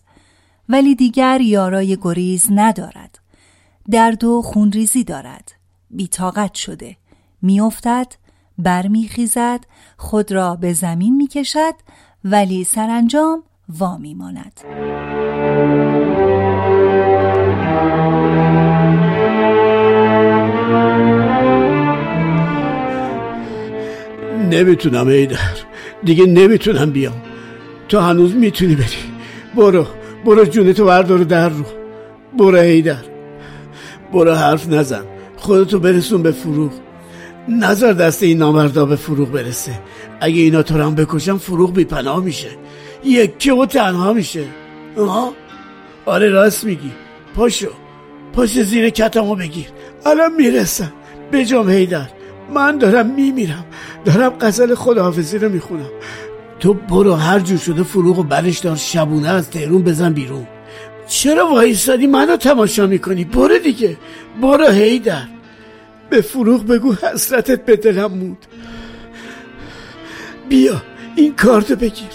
ولی 0.69 0.95
دیگر 0.95 1.41
یارای 1.41 1.97
گریز 2.03 2.47
ندارد. 2.51 3.19
درد 3.91 4.25
و 4.25 4.43
خونریزی 4.43 5.05
دارد. 5.05 5.53
بیتاقت 5.91 6.55
شده. 6.55 7.00
میافتد 7.43 8.07
برمیخیزد 8.59 9.61
خود 9.97 10.33
را 10.33 10.57
به 10.57 10.73
زمین 10.73 11.17
می‌کشد 11.17 11.75
ولی 12.25 12.65
سرانجام 12.65 13.43
وا 13.79 13.97
میماند 13.97 14.61
نمی‌تونم 24.51 25.07
ایدر 25.09 25.39
دیگه 26.05 26.27
نمی‌تونم 26.27 26.91
بیام. 26.91 27.23
تو 27.89 28.01
هنوز 28.01 28.35
می‌تونی 28.35 28.75
بری. 28.75 28.87
برو 29.57 29.87
برو 30.25 30.45
جونتو 30.45 30.85
بردار 30.85 31.19
در 31.19 31.49
رو. 31.49 31.65
برو 32.39 32.59
ایدر 32.59 33.05
برو 34.13 34.35
حرف 34.35 34.69
نزن. 34.69 35.05
خودتو 35.37 35.79
برسون 35.79 36.23
به 36.23 36.33
فروغ. 36.33 36.73
نظر 37.49 37.93
دست 37.93 38.23
این 38.23 38.39
نامردا 38.39 38.87
به 38.87 38.97
فروغ 38.97 39.33
برسه. 39.33 39.79
اگه 40.21 40.41
اینا 40.41 40.63
تو 40.63 40.83
هم 40.83 40.95
بکشن 40.95 41.37
فروغ 41.37 41.75
بی 41.75 41.85
پناه 41.85 42.25
میشه. 42.25 42.49
یکی 43.05 43.51
و 43.51 43.67
تنها 43.67 44.13
میشه. 44.13 44.45
آها 44.99 45.33
آره 46.07 46.29
راست 46.29 46.65
میگی. 46.65 46.93
پاشو. 47.35 47.69
پاشو 48.33 48.63
زیر 48.63 48.91
کتمو 48.91 49.35
بگیر. 49.35 49.67
الان 50.07 50.33
می‌رسم. 50.35 50.93
بجام 51.33 51.71
هیدر 51.71 52.09
من 52.55 52.79
دارم 52.79 53.15
میمیرم. 53.15 53.65
دارم 54.05 54.31
قزل 54.31 54.75
خداحافظی 54.75 55.39
رو 55.39 55.49
می‌خونم. 55.49 55.91
تو 56.61 56.75
برو 56.75 57.15
هر 57.15 57.41
جور 57.41 57.59
شده 57.59 57.83
فروغ 57.83 58.19
و 58.19 58.23
برش 58.23 58.59
دار. 58.59 58.77
شبونه 58.77 59.29
از 59.29 59.51
تهرون 59.51 59.83
بزن 59.83 60.13
بیرون. 60.13 60.47
چرا 61.09 61.47
وایستادی 61.47 62.07
منو 62.07 62.37
تماشا 62.37 62.87
می‌کنی. 62.87 63.25
برو 63.25 63.59
دیگه. 63.59 63.97
برو 64.43 64.67
هیدر 64.67 65.23
به 66.11 66.21
فروغ 66.21 66.67
بگو 66.67 66.95
حسرتت 66.95 67.65
به 67.65 67.77
دلم 67.77 68.13
مود 68.13 68.47
بیا 70.49 70.83
این 71.17 71.37
کارتو 71.37 71.77
بگیر. 71.77 72.11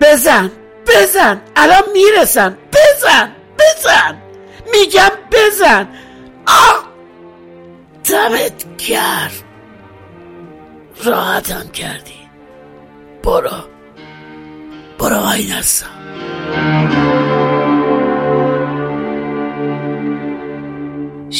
بزن 0.00 0.50
بزن 0.86 1.40
الان 1.56 1.82
می‌رسن. 1.92 2.56
بزن 2.72 3.32
بزن. 3.58 4.16
میگم 4.72 5.10
بزن. 5.32 5.88
آه! 6.46 6.88
دمت 8.04 8.76
گرم. 8.88 9.30
راحتم 11.04 11.68
کردی. 11.68 12.28
برو. 13.22 13.50
برو 14.98 15.16
آی 15.16 15.46
نرسم 15.46 15.97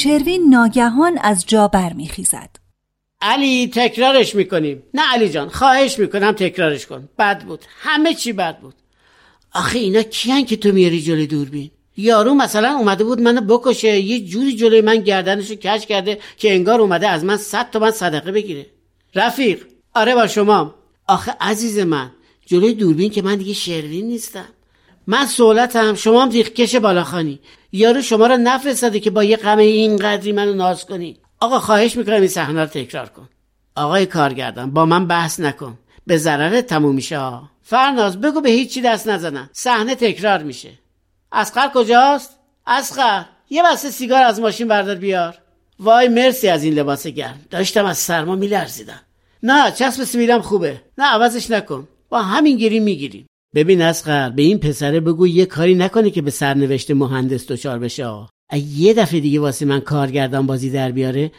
شروین 0.02 0.50
ناگهان 0.50 1.18
از 1.18 1.46
جا 1.46 1.68
برمیخیزد. 1.68 2.50
علی 3.20 3.70
تکرارش 3.74 4.34
می‌کنیم. 4.34 4.82
نه 4.94 5.02
علی 5.12 5.28
جان 5.28 5.48
خواهش 5.48 5.98
می‌کنم 5.98 6.32
تکرارش 6.32 6.86
کن. 6.86 7.08
بد 7.18 7.44
بود. 7.44 7.64
همه 7.80 8.14
چی 8.14 8.32
بد 8.32 8.58
بود. 8.58 8.74
آخه 9.52 9.78
اینا 9.78 10.02
کیان 10.02 10.44
که 10.44 10.56
تو 10.56 10.72
میاری 10.72 11.02
جلوی 11.02 11.26
دوربین؟ 11.26 11.70
یارو 11.96 12.34
مثلا 12.34 12.76
اومده 12.78 13.04
بود 13.04 13.20
منو 13.20 13.40
بکشه. 13.40 14.00
یه 14.00 14.20
جوری 14.20 14.56
جلوی 14.56 14.80
من 14.80 14.96
گردنشو 14.96 15.54
کش 15.54 15.86
کرده 15.86 16.18
که 16.36 16.54
انگار 16.54 16.80
اومده 16.80 17.08
از 17.08 17.24
من 17.24 17.36
صد 17.36 17.70
تومن 17.70 17.90
صدقه 17.90 18.32
بگیره. 18.32 18.66
رفیق 19.14 19.66
آره 19.94 20.14
با 20.14 20.26
شما. 20.26 20.74
آخه 21.08 21.34
عزیز 21.40 21.78
من 21.78 22.10
جلوی 22.46 22.74
دوربین 22.74 23.10
که 23.10 23.22
من 23.22 23.36
دیگه 23.36 23.52
شروین 23.54 24.06
نیستم. 24.06 24.48
من 25.10 25.26
سولتم 25.26 25.94
شما 25.94 26.22
هم 26.22 26.30
کش 26.30 26.74
بالاخانی. 26.74 27.40
یارو 27.72 28.02
شما 28.02 28.26
رو 28.26 28.36
نفرستاده 28.36 29.00
که 29.00 29.10
با 29.10 29.24
یه 29.24 29.36
غم 29.36 29.58
اینقدری 29.58 30.32
منو 30.32 30.54
ناز 30.54 30.86
کنی. 30.86 31.16
آقا 31.40 31.58
خواهش 31.58 31.96
می‌کنم 31.96 32.14
این 32.14 32.28
صحنه 32.28 32.60
رو 32.60 32.66
تکرار 32.66 33.08
کن. 33.08 33.28
آقای 33.76 34.06
کارگردان 34.06 34.70
با 34.70 34.86
من 34.86 35.06
بحث 35.06 35.40
نکن. 35.40 35.78
به 36.06 36.16
ضرر 36.16 36.60
تموم 36.60 36.94
میشه 36.94 37.18
ها. 37.18 37.50
فرناز 37.62 38.20
بگو 38.20 38.40
به 38.40 38.50
هیچی 38.50 38.80
دست 38.80 39.08
نزنن 39.08 39.50
صحنه 39.52 39.94
تکرار 39.94 40.42
میشه. 40.42 40.70
اسخر 41.32 41.70
کجاست؟ 41.74 42.38
اسخر 42.66 43.24
یه 43.50 43.62
بسته 43.62 43.90
سیگار 43.90 44.22
از 44.22 44.40
ماشین 44.40 44.68
بردار 44.68 44.94
بیار. 44.94 45.38
وای 45.80 46.08
مرسی 46.08 46.48
از 46.48 46.64
این 46.64 46.74
لباس 46.74 47.06
گرم. 47.06 47.40
داشتم 47.50 47.84
از 47.84 47.98
سرما 47.98 48.34
میلرزیدم. 48.34 49.00
نه 49.42 49.70
چسب 49.70 50.04
سیبیلم 50.04 50.40
خوبه. 50.40 50.80
نه 50.98 51.04
عوضش 51.04 51.50
نکن. 51.50 51.88
با 52.08 52.22
همین 52.22 52.56
گیری 52.56 52.80
می‌گیریم. 52.80 53.26
ببین 53.58 53.82
اسخر 53.82 54.30
به 54.30 54.42
این 54.42 54.58
پسره 54.58 55.00
بگو 55.00 55.26
یه 55.26 55.46
کاری 55.46 55.74
نکنه 55.74 56.10
که 56.10 56.22
به 56.22 56.30
سرنوشت 56.30 56.90
مهندس 56.90 57.46
دچار 57.46 57.78
بشه. 57.78 58.10
یه 58.76 58.94
دفعه 58.94 59.20
دیگه 59.20 59.40
واسه 59.40 59.66
من 59.66 59.80
کارگردان 59.80 60.46
بازی 60.46 60.70
در 60.70 60.90
بیاره. 60.90 61.30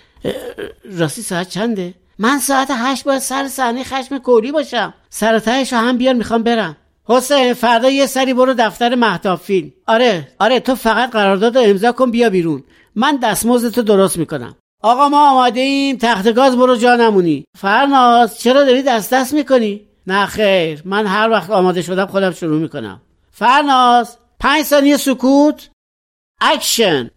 راستی 0.97 1.21
ساعت 1.21 1.49
چنده؟ 1.49 1.93
من 2.17 2.39
ساعت 2.39 2.67
هشت 2.71 3.03
باید 3.03 3.19
سر 3.19 3.47
صحنه 3.47 3.83
خشم 3.83 4.17
کولی 4.17 4.51
باشم. 4.51 4.93
سر 5.09 5.39
تهش 5.39 5.73
هم 5.73 5.97
بیار 5.97 6.13
می‌خوام 6.13 6.43
برم. 6.43 6.77
حسین 7.05 7.53
فردا 7.53 7.89
یه 7.89 8.05
سری 8.05 8.33
برو 8.33 8.53
دفتر 8.53 8.95
مهتاب 8.95 9.39
فیلم. 9.39 9.71
آره 9.88 10.27
آره 10.39 10.59
تو 10.59 10.75
فقط 10.75 11.11
قرارداد 11.11 11.57
امضا 11.57 11.91
کن 11.91 12.11
بیا 12.11 12.29
بیرون. 12.29 12.63
من 12.95 13.19
دستمزد 13.23 13.79
درست 13.79 14.17
می‌کنم. 14.17 14.55
آقا 14.83 15.09
ما 15.09 15.31
آماده 15.31 15.59
ایم 15.59 15.97
تخت 15.97 16.33
گاز 16.33 16.57
برو 16.57 16.75
جا 16.75 16.95
نمونی. 16.95 17.46
فرناز 17.57 18.39
چرا 18.39 18.63
داری 18.63 18.81
دست 18.81 19.13
دست 19.13 19.33
می‌کنی؟ 19.33 19.88
نه 20.09 20.25
خیر 20.25 20.81
من 20.85 21.07
هر 21.07 21.29
وقت 21.29 21.50
آماده 21.50 21.81
شدم 21.81 22.05
خودم 22.05 22.31
شروع 22.31 22.59
می‌کنم. 22.61 23.01
فرناز 23.31 24.17
پنج 24.39 24.65
ثانیه 24.65 24.98
سکوت. 24.98 25.69
action 26.42 27.09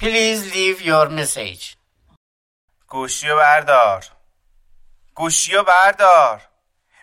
Please 0.00 0.42
leave 0.54 0.80
your 0.90 1.08
message. 1.08 1.64
گوشیو 2.88 3.36
بردار. 3.36 4.04
گوشیو 5.14 5.62
بردار. 5.62 6.42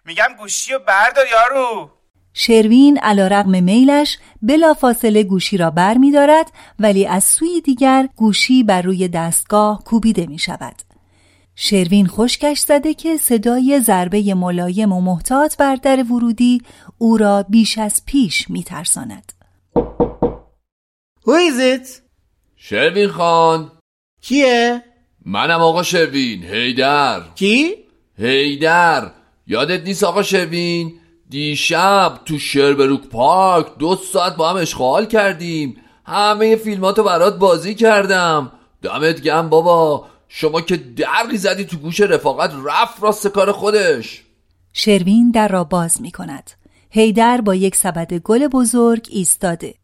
میگم 0.05 0.35
گوشیو 0.39 0.79
بردار 0.79 1.25
یارو. 1.27 1.91
شروین 2.33 2.97
علا 2.97 3.27
رقم 3.27 3.63
میلش 3.63 4.17
بلافاصله 4.41 5.23
گوشی 5.23 5.57
را 5.57 5.69
بر 5.71 5.97
می 5.97 6.11
دارد 6.11 6.51
ولی 6.79 7.07
از 7.07 7.23
سوی 7.23 7.61
دیگر 7.61 8.09
گوشی 8.15 8.63
بر 8.63 8.81
روی 8.81 9.07
دستگاه 9.07 9.83
کوبیده 9.83 10.25
می 10.25 10.39
شود. 10.39 10.75
شروین 11.55 12.07
خشکش 12.07 12.59
زده 12.59 12.93
که 12.93 13.17
صدای 13.17 13.79
ضربه 13.79 14.33
ملایم 14.33 14.91
و 14.91 15.01
محتاط 15.01 15.57
بر 15.57 15.75
در 15.75 16.03
ورودی 16.03 16.61
او 16.97 17.17
را 17.17 17.43
بیش 17.49 17.77
از 17.77 18.01
پیش 18.05 18.49
می 18.49 18.63
ترساند. 18.63 19.33
Who 21.25 21.31
is 21.31 21.79
it? 21.79 21.87
شروین 22.55 23.07
خان 23.07 23.71
کیه؟ 24.21 24.83
منم 25.25 25.61
آقا 25.61 25.83
شروین 25.83 26.43
هیدر 26.43 27.21
کی؟ 27.35 27.75
هیدر 28.17 29.11
یادت 29.47 29.83
نیست 29.83 30.03
آقا 30.03 30.23
شروین 30.23 30.93
دیشب 31.33 32.19
تو 32.25 32.39
شربروک 32.39 33.07
پارک 33.07 33.77
دو 33.79 33.95
ساعت 33.95 34.35
با 34.35 34.49
هم 34.49 34.55
اشغال 34.55 35.05
کردیم. 35.05 35.77
همه 36.05 36.55
فیلماتو 36.55 37.03
برات 37.03 37.37
بازی 37.37 37.75
کردم. 37.75 38.51
دمت 38.81 39.21
گم 39.21 39.49
بابا. 39.49 40.05
شما 40.27 40.61
که 40.61 40.77
درقی 40.77 41.37
زدی 41.37 41.65
تو 41.65 41.77
گوش 41.77 41.99
رفاقت 41.99 42.51
رفت 42.65 43.03
راست 43.03 43.27
کار 43.27 43.51
خودش. 43.51 44.23
شروین 44.73 45.31
در 45.31 45.47
را 45.47 45.63
باز 45.63 46.01
می 46.01 46.11
کند. 46.11 46.51
هیدر 46.89 47.41
با 47.41 47.55
یک 47.55 47.75
سبد 47.75 48.13
گل 48.13 48.47
بزرگ 48.47 49.07
ایستاده. 49.11 49.75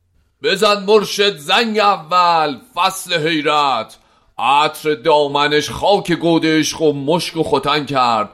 بزن 0.44 0.84
مرشد 0.84 1.38
زنگ 1.38 1.80
اول 1.80 2.58
فصل 2.76 3.28
حیرت. 3.28 3.98
عطر 4.40 4.94
دامنش 4.94 5.70
خاک 5.70 6.12
گود 6.12 6.46
عشق 6.46 6.82
و 6.82 6.94
مشک 6.94 7.38
و 7.38 7.44
ختن 7.44 7.86
کرد. 7.86 8.30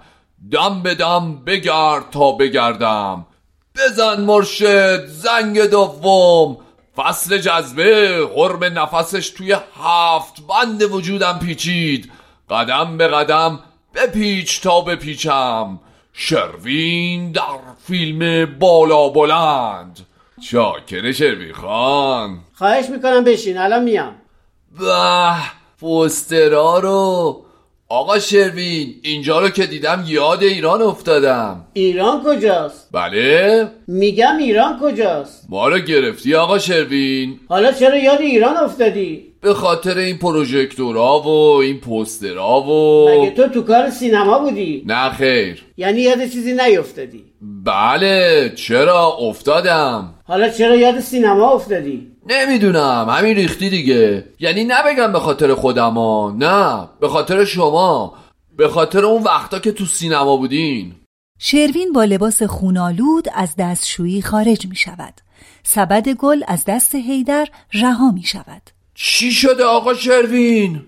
دم 0.51 0.81
به 0.83 0.95
دم 0.95 1.43
بگرد 1.45 2.09
تا 2.11 2.31
بگردم. 2.31 3.25
بزن 3.75 4.21
مرشد 4.21 5.05
زنگ 5.05 5.61
دوم. 5.61 6.57
فصل 6.95 7.37
جذبه 7.37 8.25
قرب 8.25 8.63
نفسش 8.63 9.29
توی 9.29 9.55
هفت. 9.83 10.33
بند 10.47 10.81
وجودم 10.81 11.39
پیچید. 11.39 12.11
قدم 12.49 12.97
به 12.97 13.07
قدم 13.07 13.59
بپیچ 13.95 14.61
تا 14.61 14.81
بپیچم. 14.81 15.79
شروین 16.13 17.31
در 17.31 17.41
فیلم 17.87 18.45
بالا 18.59 19.09
بلند. 19.09 19.99
چاکر 20.51 21.11
شروین 21.11 21.53
خان. 21.53 22.39
خواهش 22.53 22.89
می‌کنم 22.89 23.23
بشین. 23.23 23.57
الان 23.57 23.83
میام. 23.83 24.15
به 24.79 25.33
پوسترا 25.79 26.79
رو 26.79 27.44
آقا 27.89 28.19
شروین 28.19 28.95
اینجا 29.03 29.39
رو 29.39 29.49
که 29.49 29.65
دیدم 29.65 30.03
یاد 30.07 30.43
ایران 30.43 30.81
افتادم 30.81 31.65
ایران 31.73 32.23
کجاست؟ 32.25 32.89
بله 32.91 33.67
میگم 33.87 34.37
ایران 34.39 34.79
کجاست؟ 34.81 35.45
ما 35.49 35.67
رو 35.67 35.79
گرفتی 35.79 36.35
آقا 36.35 36.59
شروین 36.59 37.39
حالا 37.49 37.71
چرا 37.71 37.97
یاد 37.97 38.21
ایران 38.21 38.57
افتادی؟ 38.57 39.23
به 39.41 39.53
خاطر 39.53 39.97
این 39.97 40.17
پروژکتورا 40.17 41.19
و 41.19 41.27
این 41.27 41.79
پوسترا 41.79 42.61
و 42.61 43.09
مگه 43.09 43.31
تو 43.31 43.47
تو 43.47 43.61
کار 43.61 43.89
سینما 43.89 44.39
بودی؟ 44.39 44.83
نه 44.85 45.09
خیر 45.09 45.63
یعنی 45.77 46.01
یاد 46.01 46.19
چیزی 46.25 46.53
نیفتادی 46.53 47.23
بله 47.41 48.51
چرا 48.55 49.07
افتادم 49.07 50.14
حالا 50.27 50.49
چرا 50.49 50.75
یاد 50.75 50.99
سینما 50.99 51.49
افتادی؟ 51.51 52.11
نمی‌دونم 52.29 53.07
همین 53.09 53.35
ریختی 53.35 53.69
دیگه. 53.69 54.25
یعنی 54.39 54.63
نبگم 54.63 55.11
به 55.11 55.19
خاطر 55.19 55.53
خودما 55.53 56.35
نه 56.37 56.87
به 56.99 57.07
خاطر 57.07 57.45
شما 57.45 58.13
به 58.57 58.67
خاطر 58.67 59.05
اون 59.05 59.23
وقتا 59.23 59.59
که 59.59 59.71
تو 59.71 59.85
سینما 59.85 60.37
بودین. 60.37 60.93
شروین 61.39 61.93
با 61.93 62.03
لباس 62.03 62.43
خونالود 62.43 63.27
از 63.33 63.55
دستشویی 63.59 64.21
خارج 64.21 64.67
می 64.67 64.75
شود 64.75 65.13
سبد 65.63 66.09
گل 66.09 66.41
از 66.47 66.63
دست 66.67 66.95
هیدر 66.95 67.47
رها 67.73 68.11
می 68.11 68.23
شود 68.23 68.61
چی 68.95 69.31
شده 69.31 69.63
آقا 69.63 69.93
شروین؟ 69.93 70.81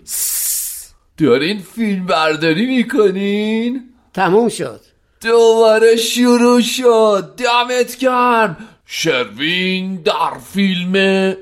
دارین 1.18 1.58
فیلم 1.58 2.06
برداری 2.06 2.66
می‌کنین؟ 2.66 3.82
تموم 4.14 4.48
شد. 4.48 4.80
دوباره 5.22 5.96
شروع 5.96 6.60
شد. 6.60 7.34
دمت 7.36 7.98
گرم. 7.98 8.56
شروین 8.90 9.96
در 9.96 10.38
فیلم 10.52 11.34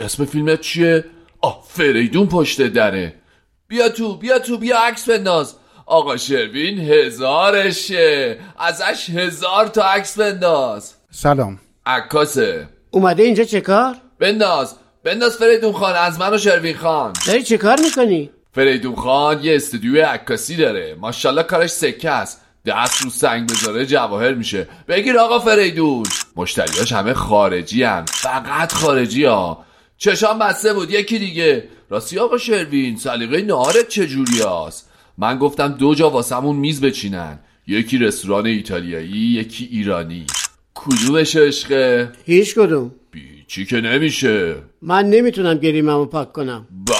اسم 0.00 0.24
فیلمت 0.24 0.60
چیه؟ 0.60 1.04
آه 1.40 1.64
فریدون 1.68 2.26
پشت 2.26 2.62
دره. 2.62 3.14
بیا 3.68 3.88
تو 3.88 4.16
بیا 4.16 4.38
تو 4.38 4.58
بیا 4.58 4.78
عکس 4.78 5.08
بنداز. 5.08 5.54
آقا 5.86 6.16
شروین 6.16 6.78
هزارشه. 6.78 8.38
ازش 8.58 9.10
هزار 9.10 9.66
تا 9.66 9.82
عکس 9.82 10.18
بنداز. 10.18 10.94
سلام. 11.10 11.60
عکاسه. 11.86 12.68
اومده 12.90 13.22
اینجا 13.22 13.44
چه 13.44 13.60
کار؟ 13.60 13.96
بنداز 14.18 14.74
بنداز 15.04 15.36
فریدون 15.36 15.72
خان 15.72 15.94
از 15.94 16.20
من 16.20 16.34
و 16.34 16.38
شروین 16.38 16.76
خان. 16.76 17.12
داری 17.26 17.42
چه 17.42 17.58
کار 17.58 17.80
می‌کنی؟ 17.80 18.30
فریدون 18.52 18.94
خان 18.94 19.44
یه 19.44 19.56
استودیوی 19.56 20.00
عکاسی 20.00 20.56
داره. 20.56 20.96
ماشاءالله 21.00 21.42
کارش 21.42 21.70
سکه 21.70 22.10
است. 22.10 22.43
دست 22.66 23.02
رو 23.02 23.10
سنگ 23.10 23.50
بذاره 23.50 23.86
جواهر 23.86 24.34
میشه. 24.34 24.68
بگیر 24.88 25.18
آقا 25.18 25.38
فریدون. 25.38 26.06
مشتریاش 26.36 26.92
همه 26.92 27.14
خارجی 27.14 27.82
هم. 27.82 28.04
فقط 28.08 28.72
خارجی 28.72 29.24
ها. 29.24 29.64
چشام 29.98 30.38
بسته 30.38 30.74
بود 30.74 30.90
یکی 30.90 31.18
دیگه. 31.18 31.68
راستی 31.90 32.18
آقا 32.18 32.38
شروین 32.38 32.96
سلیقه 32.96 33.42
نهارت 33.42 33.88
چجوری 33.88 34.42
هست 34.42 34.90
من 35.18 35.38
گفتم 35.38 35.68
دو 35.68 35.94
جا 35.94 36.10
واسمون 36.10 36.56
میز 36.56 36.80
بچینن. 36.80 37.38
یکی 37.66 37.98
رستوران 37.98 38.46
ایتالیایی 38.46 39.10
یکی 39.10 39.68
ایرانی. 39.72 40.26
کدومش 40.74 41.36
عشقه؟ 41.36 42.12
هیچ 42.24 42.54
کدوم. 42.54 42.94
چی 43.46 43.64
که 43.66 43.80
نمیشه. 43.80 44.54
من 44.82 45.10
نمی‌تونم 45.10 45.58
گریممو 45.58 46.04
پاک 46.04 46.32
کنم. 46.32 46.66
با 46.70 46.94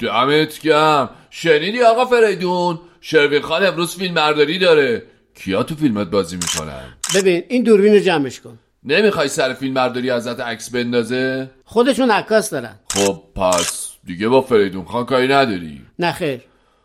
دمت 0.00 0.62
گم 0.62 1.08
شنیدی 1.30 1.82
آقا 1.82 2.04
فریدون؟ 2.04 2.78
شروین 3.08 3.42
خان 3.42 3.66
امروز 3.66 3.96
فیلم 3.96 4.14
برداری 4.14 4.58
داره. 4.58 5.02
کیا 5.34 5.62
تو 5.62 5.74
فیلمت 5.74 6.06
بازی 6.06 6.36
می‌کنن؟ 6.36 6.94
ببین 7.14 7.44
این 7.48 7.62
دوربین 7.62 7.92
رو 7.92 7.98
جمعش 7.98 8.40
کن. 8.40 8.58
نمی‌خوای 8.84 9.28
سر 9.28 9.54
فیلم 9.54 9.74
برداری 9.74 10.10
ازت 10.10 10.40
عکس 10.40 10.70
بندازه؟ 10.70 11.50
خودشون 11.64 12.10
عکاس 12.10 12.50
دارن. 12.50 12.74
خب 12.90 13.22
پس 13.34 13.90
دیگه 14.04 14.28
با 14.28 14.40
فریدون 14.40 14.84
خان 14.84 15.04
کاری 15.04 15.28
نداری. 15.28 15.80
نخیر 15.98 16.40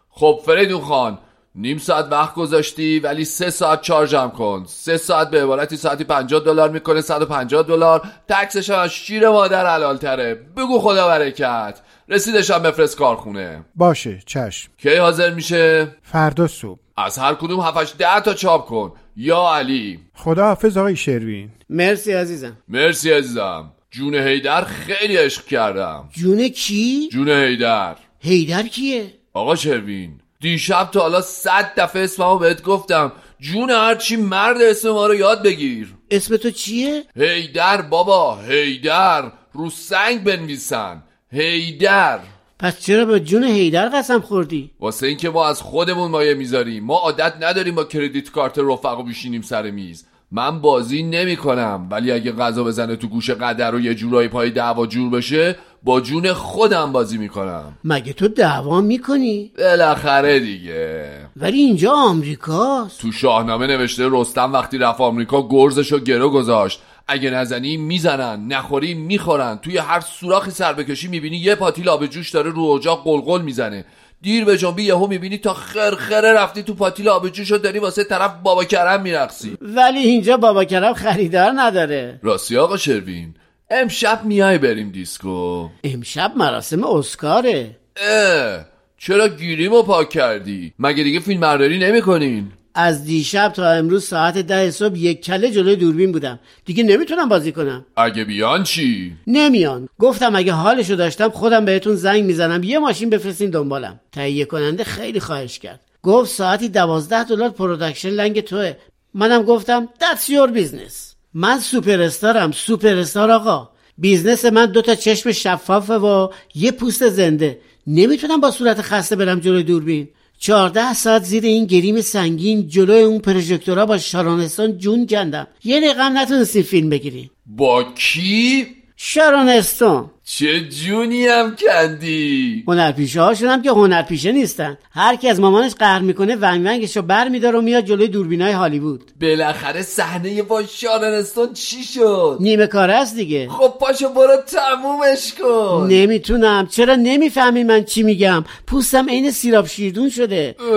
خب 0.09 0.41
فریدون 0.45 0.81
خان 0.81 1.17
نیم 1.55 1.77
ساعت 1.77 2.07
وقت 2.11 2.35
گذاشتی 2.35 2.99
ولی 2.99 3.25
سه 3.25 3.49
ساعت 3.49 3.81
چارجم 3.81 4.29
کن. 4.29 4.63
سه 4.67 4.97
ساعت 4.97 5.29
به 5.29 5.43
عبارتی 5.43 5.77
ساعتی 5.77 6.03
50 6.03 6.39
دلار 6.39 6.69
می‌کنه 6.69 7.01
150 7.01 7.63
دلار. 7.63 8.01
تکسش 8.29 8.69
هم 8.69 8.79
از 8.79 8.89
شیر 8.89 9.29
مادر 9.29 9.65
حلال 9.65 9.97
تره 9.97 10.33
بگو 10.33 10.79
خدا 10.79 11.07
برکت 11.07 11.79
رسیدش 12.09 12.51
هم 12.51 12.63
بفرست 12.63 12.97
کارخونه. 12.97 13.65
باشه 13.75 14.19
چشم. 14.25 14.71
کی 14.77 14.95
حاضر 14.95 15.33
میشه؟ 15.33 15.95
فردا 16.01 16.47
صبح. 16.47 16.79
از 16.97 17.17
هر 17.17 17.33
کدوم 17.33 17.59
7 17.59 17.97
ده 17.97 18.19
تا 18.19 18.33
چاپ 18.33 18.65
کن. 18.65 18.93
یا 19.15 19.55
علی. 19.55 19.99
خدا 20.13 20.43
حافظ 20.43 20.77
آقای 20.77 20.95
شروین. 20.95 21.49
مرسی 21.69 22.11
عزیزم. 22.13 22.57
مرسی 22.67 23.11
عزیزم. 23.11 23.71
جون 23.91 24.15
هیدر 24.15 24.63
خیلی 24.63 25.17
عشق 25.17 25.45
کردم. 25.45 26.09
جون 26.11 26.47
کی؟ 26.47 27.09
جون 27.11 27.29
هیدر 27.29 27.95
هیدر 28.19 28.63
کیه؟ 28.63 29.13
آقا 29.33 29.55
شروین 29.55 30.20
دیشب 30.41 30.89
تا 30.91 30.99
حالا 30.99 31.21
صد 31.21 31.71
دفعه 31.77 32.03
اسممو 32.03 32.37
بهت 32.37 32.63
گفتم. 32.63 33.11
جون 33.39 33.69
هرچی 33.69 34.15
مرد 34.15 34.61
اسم 34.61 34.89
ما 34.89 35.07
رو 35.07 35.15
یاد 35.15 35.43
بگیر. 35.43 35.93
اسم 36.11 36.37
تو 36.37 36.51
چیه؟ 36.51 37.03
هیدر 37.15 37.81
بابا 37.81 38.41
هیدر. 38.41 39.31
رو 39.53 39.69
سنگ 39.69 40.23
بنویسن. 40.23 41.03
هیدر. 41.31 42.19
پس 42.59 42.79
چرا 42.79 43.05
به 43.05 43.19
جون 43.19 43.43
هیدر 43.43 43.89
قسم 43.89 44.19
خوردی؟ 44.19 44.71
واسه 44.79 45.07
اینکه 45.07 45.29
ما 45.29 45.47
از 45.47 45.61
خودمون 45.61 46.11
مایه 46.11 46.33
می‌ذاریم. 46.33 46.83
ما 46.83 46.97
عادت 46.97 47.33
نداریم 47.41 47.75
با 47.75 47.83
کردیت 47.83 48.31
کارت 48.31 48.59
رفقا 48.59 49.01
بشینیم 49.01 49.41
سر 49.41 49.71
میز. 49.71 50.05
من 50.31 50.61
بازی 50.61 51.03
نمی 51.03 51.35
کنم 51.35 51.87
ولی 51.91 52.11
اگه 52.11 52.31
غذا 52.31 52.63
بزنه 52.63 52.95
تو 52.95 53.07
گوش 53.07 53.29
قدر 53.29 53.75
و 53.75 53.79
یه 53.79 53.95
جورایی 53.95 54.27
پای 54.27 54.49
دعوا 54.49 54.87
جور 54.87 55.09
بشه 55.09 55.55
با 55.83 56.01
جون 56.01 56.33
خودم 56.33 56.91
بازی 56.91 57.17
می‌کنم. 57.17 57.77
مگه 57.83 58.13
تو 58.13 58.27
دعوا 58.27 58.81
می‌کنی؟ 58.81 59.51
بالاخره 59.57 60.39
دیگه. 60.39 61.11
ولی 61.37 61.57
اینجا 61.57 61.91
آمریکاست. 61.91 63.01
تو 63.01 63.11
شاهنامه 63.11 63.67
نوشته 63.67 64.07
رستم 64.11 64.53
وقتی 64.53 64.77
رفت 64.77 65.01
آمریکا 65.01 65.47
گرزشو 65.49 65.99
گرو 65.99 66.29
گذاشت. 66.29 66.81
اگه 67.07 67.29
نزنی 67.29 67.77
می‌زنن 67.77 68.47
نخوری 68.47 68.93
می‌خورن. 68.93 69.59
توی 69.61 69.77
هر 69.77 69.99
سوراخی 69.99 70.51
سر 70.51 70.73
بکشی 70.73 71.07
می‌بینی 71.07 71.37
یه 71.37 71.55
پاتیل 71.55 71.89
آب 71.89 72.05
جوش 72.05 72.29
داره 72.29 72.49
رو 72.49 72.63
اجاق 72.63 73.03
قلقل 73.03 73.41
می‌زنه. 73.41 73.85
دیر 74.21 74.45
به 74.45 74.57
جنبی 74.57 74.83
یهو 74.83 75.07
می‌بینی 75.07 75.37
تا 75.37 75.53
خرخره 75.53 76.33
رفتی 76.33 76.63
تو 76.63 76.73
پاتیل 76.73 77.09
آب 77.09 77.29
جوشو 77.29 77.57
داری 77.57 77.79
واسه 77.79 78.03
طرف 78.03 78.31
بابا 78.43 78.63
کرم 78.63 79.01
میرقصی. 79.01 79.57
ولی 79.61 79.99
اینجا 79.99 80.37
بابا 80.37 80.63
کرم 80.65 80.93
خریدار 80.93 81.51
نداره. 81.55 82.19
راستی 82.23 82.57
آقا 82.57 82.77
شروین 82.77 83.35
امشب 83.69 84.21
میای 84.23 84.57
بریم 84.57 84.91
دیسکو. 84.91 85.69
امشب 85.83 86.31
مراسم 86.35 86.83
اسکاره. 86.83 87.77
اه 87.97 88.65
چرا 88.97 89.27
گریمو 89.27 89.81
پاک 89.83 90.09
کردی؟ 90.09 90.73
مگه 90.79 91.03
دیگه 91.03 91.19
فیلم 91.19 91.39
برداری 91.39 91.79
نمی‌کنین؟ 91.79 92.51
از 92.75 93.05
دیشب 93.05 93.51
تا 93.55 93.71
امروز 93.71 94.05
ساعت 94.05 94.37
ده 94.37 94.71
صبح 94.71 94.97
یک 94.97 95.21
کله 95.21 95.51
جلوی 95.51 95.75
دوربین 95.75 96.11
بودم. 96.11 96.39
دیگه 96.65 96.83
نمی‌تونم 96.83 97.29
بازی 97.29 97.51
کنم. 97.51 97.85
اگه 97.97 98.23
بیان 98.23 98.63
چی؟ 98.63 99.13
نمیان. 99.27 99.89
گفتم 99.99 100.35
اگه 100.35 100.53
حالشو 100.53 100.95
داشتم 100.95 101.29
خودم 101.29 101.65
بهتون 101.65 101.95
زنگ 101.95 102.23
می‌زنم. 102.23 102.63
یه 102.63 102.79
ماشین 102.79 103.09
بفرستین 103.09 103.49
دنبالم. 103.49 103.99
تهیه 104.11 104.45
کننده 104.45 104.83
خیلی 104.83 105.19
خواهش 105.19 105.59
کرد. 105.59 105.79
گفت 106.03 106.31
ساعتی 106.31 106.69
دوازده 106.69 107.23
دلار 107.23 107.49
production 107.49 108.09
لنگ 108.09 108.41
توئه. 108.41 108.73
منم 109.13 109.43
گفتم 109.43 109.89
that's 109.99 110.29
your 110.29 110.57
business. 110.57 110.93
من 111.33 111.59
superstar 111.59 112.01
م. 112.01 112.51
superstar 112.51 113.31
آقا. 113.31 113.69
business 113.97 114.45
من 114.45 114.65
دوتا 114.65 114.95
چشم 114.95 115.31
شفافه 115.31 115.93
و 115.93 116.27
یه 116.55 116.71
پوست 116.71 117.09
زنده. 117.09 117.59
نمی‌تونم 117.87 118.41
با 118.41 118.51
صورت 118.51 118.81
خسته 118.81 119.15
برم 119.15 119.39
جلوی 119.39 119.63
دوربین. 119.63 120.09
چهارده 120.43 120.93
ساعت 120.93 121.23
زیر 121.23 121.43
این 121.43 121.65
گریم 121.65 122.01
سنگین 122.01 122.67
جلوی 122.67 123.03
اون 123.03 123.19
پروژکتورا 123.19 123.85
با 123.85 123.97
شارانستان 123.97 124.77
جون 124.77 125.07
کندم. 125.07 125.47
یه 125.63 125.91
رقم 125.91 126.17
نتونستی 126.17 126.63
فیلم 126.63 126.89
بگیری. 126.89 127.29
با 127.45 127.83
کی؟ 127.83 128.67
شارانستون 129.03 130.05
چه 130.25 130.69
جونی 130.69 131.25
هم 131.25 131.55
کندی؟ 131.55 132.63
هنرپیشه 132.67 133.21
هاشون 133.21 133.49
هم 133.49 133.61
که 133.61 133.69
هنرپیشه 133.69 134.31
نیستن. 134.31 134.77
هر 134.91 135.15
کی 135.15 135.27
از 135.27 135.39
مامانش 135.39 135.73
قهر 135.75 135.99
می‌کنه 135.99 136.35
ونگ 136.35 136.61
ونگش 136.65 136.97
رو 136.97 137.03
بر 137.03 137.29
میداره 137.29 137.57
و 137.57 137.61
میاد 137.61 137.85
جلوی 137.85 138.07
دوربینای 138.07 138.51
هالیوود. 138.51 139.11
بالاخره 139.21 139.81
صحنه 139.81 140.43
با 140.43 140.63
شارنستون 140.63 141.53
چی 141.53 141.83
شد؟ 141.83 142.37
نیمه 142.39 142.67
کار 142.67 142.91
است 142.91 143.15
دیگه. 143.15 143.49
خب 143.49 143.73
پاشو 143.79 144.09
برو 144.09 144.37
تمومش 144.47 145.33
کن. 145.33 145.87
نمی‌تونم. 145.89 146.67
چرا 146.67 146.95
نمی‌فهمی 146.95 147.63
من 147.63 147.83
چی 147.83 148.03
میگم؟ 148.03 148.43
پوستم 148.67 149.09
عین 149.09 149.31
سیراب 149.31 149.67
شیردون 149.67 150.09
شده. 150.09 150.55
اه. 150.59 150.67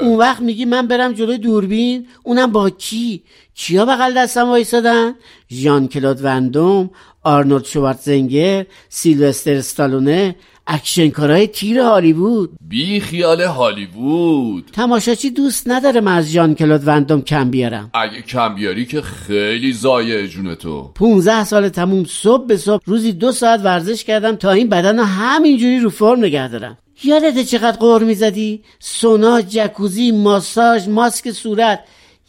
اون 0.00 0.18
وقت 0.18 0.40
میگی 0.40 0.64
من 0.64 0.86
برم 0.86 1.12
جلوی 1.12 1.38
دوربین؟ 1.38 2.06
اونم 2.22 2.52
با 2.52 2.70
کی؟ 2.70 3.22
کیا 3.54 3.84
بغل 3.84 4.14
دستم 4.14 4.48
وایسادن؟ 4.48 5.14
ژان 5.52 5.88
کلود 5.88 6.24
ون 6.24 6.57
دام 6.57 6.90
آرنولد 7.24 7.64
شوارتزنگر 7.64 8.66
سیلوستر 8.88 9.54
استالونه 9.54 10.34
اکشن‌کارای 10.66 11.78
هالیوود 11.78 12.50
بی 12.68 13.00
خیال 13.00 13.40
هالیوود 13.40 14.70
تماشاچی 14.72 15.30
دوست 15.30 15.68
نداره 15.68 16.00
من 16.00 16.16
از 16.16 16.30
ژان 16.30 16.54
کلود 16.54 16.86
ون 16.86 17.04
دام 17.04 17.22
کم 17.22 17.50
بیارم 17.50 17.90
اگه 17.94 18.22
کم 18.22 18.54
بیاری 18.54 18.86
که 18.86 19.02
خیلی 19.02 19.72
ضایه 19.72 20.28
جون 20.28 20.54
تو 20.54 20.90
15 20.94 21.44
سال 21.44 21.68
تموم 21.68 22.04
صبح 22.04 22.46
به 22.46 22.56
صبح 22.56 22.82
روزی 22.86 23.12
دو 23.12 23.32
ساعت 23.32 23.60
ورزش 23.64 24.04
کردم 24.04 24.36
تا 24.36 24.50
این 24.50 24.68
بدن 24.68 24.98
رو 24.98 25.04
همینجوری 25.04 25.78
رو 25.78 25.90
فرم 25.90 26.18
نگه 26.18 26.48
دارم 26.48 26.78
یادته 27.04 27.44
چقدر 27.44 27.76
قور 27.76 28.04
می‌زدی؟ 28.04 28.62
سونا، 28.78 29.40
جکوزی، 29.40 30.12
ماساژ، 30.12 30.88
ماسک 30.88 31.30
صورت 31.30 31.80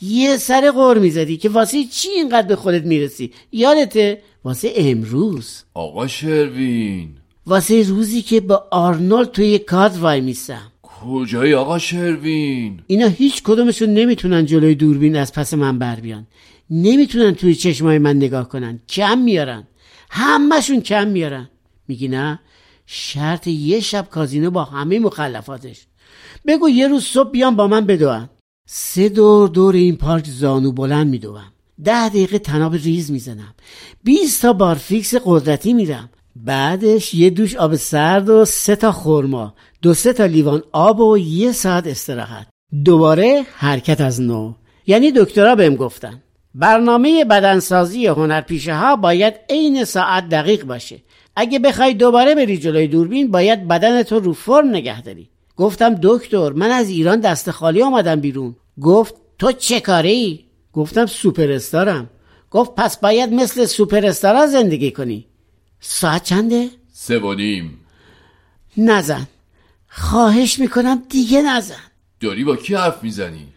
یه 0.02 0.38
سر 0.38 0.72
قور 0.72 0.98
می‌زدی 0.98 1.38
که 1.38 1.50
واسه 1.50 1.84
چی 1.84 2.10
اینقدر 2.10 2.48
به 2.48 2.56
خودت 2.56 2.86
می‌رسی؟ 2.86 3.32
یادته؟ 3.52 4.22
واسه 4.46 4.74
امروز. 4.76 5.64
آقا 5.74 6.08
شروین. 6.08 7.10
واسه 7.46 7.84
روزی 7.84 8.22
که 8.22 8.42
با 8.42 8.68
آرنولد 8.72 9.32
توی 9.32 9.60
کادر 9.60 10.00
وای 10.00 10.22
میستم 10.22 10.72
کجایی 10.84 11.54
آقا 11.54 11.80
شروین؟ 11.80 12.82
اینا 12.88 13.08
هیچ 13.08 13.44
کدومشون 13.44 13.90
نمی‌تونن 13.90 14.46
جلوی 14.46 14.76
دوربین 14.76 15.16
از 15.16 15.34
پس 15.34 15.54
من 15.54 15.80
بر 15.80 15.96
بیان. 15.96 16.28
نمی‌تونن 16.70 17.36
توی 17.36 17.56
چشمای 17.56 17.98
من 17.98 18.18
نگاه 18.18 18.50
کنن. 18.50 18.80
کم 18.90 19.18
میارن. 19.18 19.68
همهشون 20.10 20.82
کم 20.82 21.08
میارن. 21.08 21.50
میگی 21.88 22.08
نه؟ 22.08 22.40
شرط 22.86 23.48
یه 23.48 23.80
شب 23.80 24.10
کازینو 24.10 24.52
با 24.52 24.64
همه 24.64 25.00
مخلفاتش. 25.00 25.88
بگو 26.48 26.70
یه 26.70 26.88
روز 26.88 27.04
صبح 27.04 27.32
بیان 27.32 27.56
با 27.56 27.68
من 27.68 27.86
بدون 27.86 28.30
سه 28.68 29.10
دور 29.10 29.50
دور 29.50 29.76
این 29.76 29.96
پارک 29.96 30.26
زانو 30.28 30.72
بلند 30.72 31.08
میدوم 31.08 31.52
ده 31.84 32.10
دقیقه 32.10 32.40
تناب 32.40 32.74
ریز 32.74 33.12
می‌زنم. 33.12 33.54
20 34.04 34.42
تا 34.42 34.54
بارفیکس 34.54 35.16
قدرتی 35.26 35.74
میرم. 35.74 36.10
بعدش 36.36 37.14
یه 37.14 37.30
دوش 37.30 37.56
آب 37.56 37.76
سرد 37.76 38.30
و 38.30 38.46
سه 38.46 38.76
تا 38.76 38.92
خورما 38.92 39.56
دو 39.82 39.94
سه 39.94 40.14
تا 40.14 40.26
لیوان 40.26 40.64
آب 40.72 41.00
و 41.00 41.18
یه 41.18 41.52
ساعت 41.52 41.88
استراحت. 41.88 42.48
دوباره 42.86 43.46
حرکت 43.56 44.02
از 44.02 44.22
نو. 44.22 44.54
یعنی 44.88 45.12
دکترها 45.12 45.56
بهم 45.56 45.76
گفتن. 45.76 46.22
برنامه 46.56 47.26
بدنسازی 47.26 48.08
هنرپیشه 48.08 48.76
ها 48.76 48.96
باید 48.96 49.34
عین 49.50 49.84
ساعت 49.84 50.30
دقیق 50.30 50.66
باشه. 50.66 51.00
اگه 51.36 51.60
بخوای 51.60 51.94
دوباره 51.94 52.36
بری 52.36 52.58
جلوی 52.58 52.88
دوربین 52.88 53.32
باید 53.32 53.68
بدن 53.68 54.04
تو 54.04 54.20
رو 54.20 54.34
فرم 54.34 54.70
نگه 54.70 55.02
داری. 55.02 55.30
گفتم 55.56 55.96
دکتر 56.04 56.50
من 56.50 56.72
از 56.72 56.90
ایران 56.90 57.20
دست 57.20 57.52
خالی 57.52 57.82
آمدم 57.82 58.22
بیرون. 58.22 58.56
گفت 58.82 59.16
تو 59.40 59.52
چه 59.52 59.80
کاره 59.80 60.10
ای؟ 60.10 60.45
گفتم 60.76 61.06
سوپر 61.06 61.52
استارم. 61.52 62.10
گفت 62.52 62.76
پس 62.76 62.98
باید 62.98 63.34
مثل 63.34 63.66
سوپر 63.66 64.06
استارا 64.06 64.48
زندگی 64.48 64.92
کنی. 64.92 65.26
ساعت 65.80 66.24
چنده؟ 66.24 66.70
سه 66.94 67.20
و 67.20 67.34
نیم. 67.34 67.80
نزن. 68.78 69.28
خواهش 69.90 70.60
می‌کنم 70.60 71.04
دیگه 71.10 71.42
نزن. 71.42 71.84
داری 72.20 72.44
با 72.44 72.56
کی 72.56 72.76
حرف 72.76 73.04
می‌زنی؟ 73.04 73.48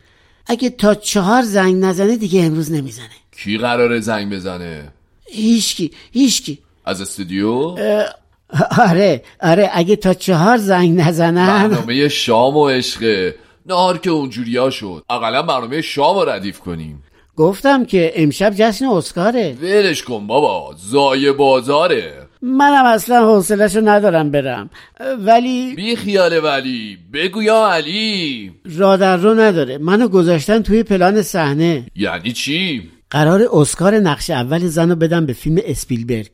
اگه 0.47 0.71
تا 0.71 0.95
چهار 0.95 1.43
زنگ 1.43 1.85
نزنه 1.85 2.17
دیگه 2.17 2.43
امروز 2.43 2.73
نمی‌زنه. 2.73 3.19
کی 3.37 3.59
قراره 3.59 4.01
زنگ 4.01 4.33
بزنه؟ 4.33 4.93
هیچکی 5.31 5.91
هیچکی. 6.13 6.59
از 6.85 7.01
استودیو؟ 7.01 7.77
آره 8.79 9.23
آره 9.43 9.71
اگه 9.73 9.97
تا 9.97 10.15
چهار 10.15 10.57
زنگ 10.57 11.01
نزنن. 11.01 11.47
برنامه 11.47 12.09
شام 12.09 12.57
و 12.57 12.69
عشقه 12.69 13.35
نهار 13.67 13.99
که 13.99 14.11
اونجوریا 14.11 14.71
شد. 14.71 15.05
اقلا 15.11 15.43
برنامه 15.43 15.83
شام 15.83 16.19
رو 16.19 16.31
ردیف 16.31 16.59
کنیم. 16.59 17.03
گفتم 17.39 17.85
که 17.85 18.13
امشب 18.17 18.53
جشن 18.57 18.85
اسکاره. 18.85 19.57
ولش 19.63 20.03
کن 20.03 20.27
بابا 20.27 20.75
زای 20.77 21.33
بازاره. 21.33 22.13
منم 22.43 22.85
اصلا 22.85 23.35
حوصلهشو 23.35 23.81
ندارم 23.81 24.31
برم. 24.31 24.71
ولی 25.19 25.75
بی 25.75 25.97
خیال 25.97 26.45
ولی 26.45 26.99
بگو 27.13 27.43
یا 27.43 27.69
علی. 27.69 28.53
را 28.77 28.97
در 28.97 29.17
رو 29.17 29.35
نداره 29.35 29.79
منو 29.79 30.09
گذاشتن 30.09 30.63
توی 30.63 30.83
پلان 30.83 31.23
صحنه. 31.23 31.87
یعنی 31.97 32.33
چی؟ 32.33 32.91
قرار 33.11 33.49
اسکار 33.53 33.95
نقش 33.95 34.31
اول 34.31 34.67
زنو 34.67 34.95
بدم 34.95 35.27
به 35.27 35.33
فیلم 35.33 35.59
اسپیلبرگ. 35.65 36.29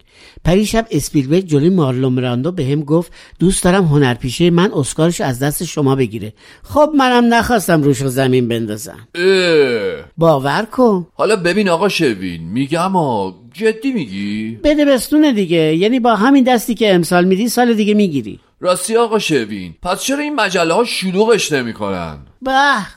پریشب 0.44 0.86
اسپیلبرگ 0.90 1.46
جلوی 1.46 1.70
مارلون 1.70 2.16
براندو 2.16 2.52
به 2.52 2.64
هم 2.64 2.80
گفت 2.80 3.12
دوست 3.38 3.64
دارم 3.64 3.84
هنرپیشه 3.84 4.50
من 4.50 4.70
اسکارش 4.74 5.20
از 5.20 5.38
دست 5.38 5.64
شما 5.64 5.96
بگیره. 5.96 6.32
خب 6.62 6.90
منم 6.98 7.34
نخواستم 7.34 7.82
روش 7.82 8.00
رو 8.00 8.08
زمین 8.08 8.48
بندازم. 8.48 9.08
اه. 9.14 10.04
باور 10.16 10.66
کن. 10.72 11.06
حالا 11.14 11.36
ببین 11.36 11.68
آقا 11.68 11.88
شوین 11.88 12.42
میگم 12.42 12.96
آ 12.96 13.30
جدی 13.52 13.92
میگی؟ 13.92 14.58
بده 14.64 14.84
بستونه 14.84 15.32
دیگه 15.32 15.76
یعنی 15.76 16.00
با 16.00 16.14
همین 16.14 16.44
دستی 16.44 16.74
که 16.74 16.94
امسال 16.94 17.24
میدی 17.24 17.48
سال 17.48 17.74
دیگه 17.74 17.94
می‌گیری. 17.94 18.40
راستی 18.60 18.96
آقا 18.96 19.18
شروین 19.18 19.74
پس 19.82 20.02
چرا 20.02 20.18
این 20.18 20.34
مجله 20.34 20.74
ها 20.74 20.84
شلوغش 20.84 21.52
نمی‌کنن؟ 21.52 22.18
به 22.42 22.52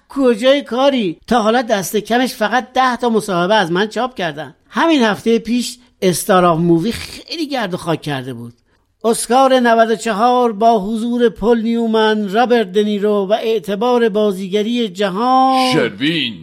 کجای 0.10 0.62
کاری؟ 0.62 1.20
تا 1.28 1.42
حالا 1.42 1.62
دست 1.62 1.98
کمش 1.98 2.34
فقط 2.34 2.74
ده 2.74 2.96
تا 2.96 3.10
مصاحبه 3.10 3.56
از 3.56 3.72
من 3.72 3.88
چاپ 3.88 4.16
کردن. 4.16 4.56
همین 4.70 5.04
هفته 5.04 5.40
پیش 5.40 5.78
Star 6.02 6.46
of 6.46 6.60
Movie 6.60 6.92
خیلی 6.92 7.48
گرد 7.48 7.74
و 7.74 7.78
خاک 7.78 8.02
کرده 8.02 8.34
بود. 8.34 8.54
اسکار 9.04 9.60
94 9.60 10.54
با 10.54 10.80
حضور 10.80 11.30
پل 11.30 11.62
نیومن 11.62 12.30
رابرت 12.30 12.72
دنیرو 12.72 13.28
و 13.30 13.34
اعتبار 13.34 14.10
بازیگری 14.10 14.90
جهان. 14.90 15.74
شروین. 15.74 16.34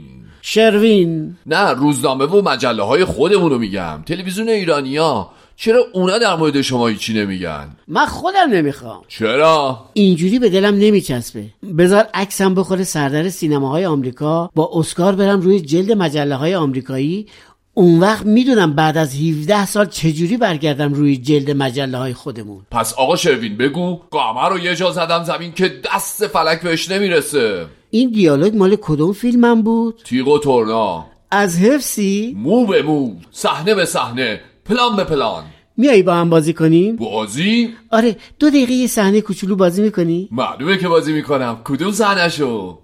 شروین. 0.43 1.37
نه 1.47 1.71
روزنامه 1.71 2.25
و 2.25 2.43
مجله 2.43 2.83
های 2.83 3.05
خودمونو 3.05 3.59
میگم. 3.59 4.03
تلویزیون 4.07 4.49
ایرانیا 4.49 5.31
چرا 5.57 5.87
اونا 5.93 6.19
در 6.19 6.37
مورد 6.37 6.61
شما 6.61 6.89
هیچی 6.89 7.15
نمیگن؟ 7.15 7.77
من 7.89 8.07
خودم 8.07 8.51
نمی‌خوام. 8.51 9.03
چرا؟ 9.09 9.85
اینجوری 9.93 10.39
به 10.39 10.51
دلم 10.51 10.75
نمیچسبه. 10.75 11.45
بذار 11.79 12.07
عکسم 12.15 12.55
بخوره 12.55 12.85
سردر 12.85 13.29
سینماهای 13.29 13.87
آمریکا 13.87 14.51
با 14.55 14.71
اسکار 14.75 15.15
برم 15.15 15.41
روی 15.41 15.61
جلد 15.61 15.93
مجله 15.93 16.35
های 16.35 16.55
آمریکایی. 16.55 17.27
اون 17.75 18.01
وقت 18.01 18.27
می‌دونم 18.27 18.75
بعد 18.75 18.97
از 18.97 19.15
17 19.15 19.67
سال 19.67 19.87
چجوری 19.87 20.37
برگردم 20.37 20.95
روی 20.95 21.17
جلد 21.17 21.51
مجله 21.51 21.99
های 21.99 22.15
خودمون. 22.15 22.63
پس 22.71 22.95
آقا 22.95 23.17
شروین 23.17 23.57
بگو. 23.57 24.01
قمر 24.11 24.49
رو 24.49 24.59
یه 24.59 24.77
جا 24.77 24.91
زدم 24.91 25.25
زمین 25.25 25.53
که 25.53 25.81
دست 25.95 26.27
فلک 26.27 26.63
بهش 26.63 26.91
نمی‌رسه. 26.91 27.67
این 27.91 28.11
دیالوگ 28.11 28.57
مال 28.57 28.77
کدوم 28.81 29.13
فیلمم 29.13 29.63
بود؟ 29.63 30.01
تیغ 30.05 30.29
و 30.29 30.39
تورنا 30.39 31.07
از 31.31 31.59
حفظی؟ 31.59 32.37
مو 32.39 32.67
به 32.67 32.83
مو. 32.83 33.15
صحنه 33.31 33.75
به 33.75 33.85
صحنه. 33.85 34.41
پلان 34.67 34.97
به 34.97 35.05
پلان. 35.05 35.45
میایی 35.77 36.03
با 36.03 36.15
هم 36.15 36.31
بازی 36.31 36.53
کنیم؟ 36.53 36.97
بازی؟ 36.97 37.77
آره 37.91 38.17
دو 38.39 38.51
دقیقه 38.51 38.73
یه 38.73 38.87
صحنه 38.87 39.21
کوچولو 39.21 39.57
بازی 39.57 39.83
می‌کنی؟ 39.83 40.29
معلومه 40.33 40.79
که 40.79 40.89
بازی 40.89 41.13
می‌کنم. 41.13 41.61
کدوم 41.65 41.93
صحنهشو؟ 41.93 42.81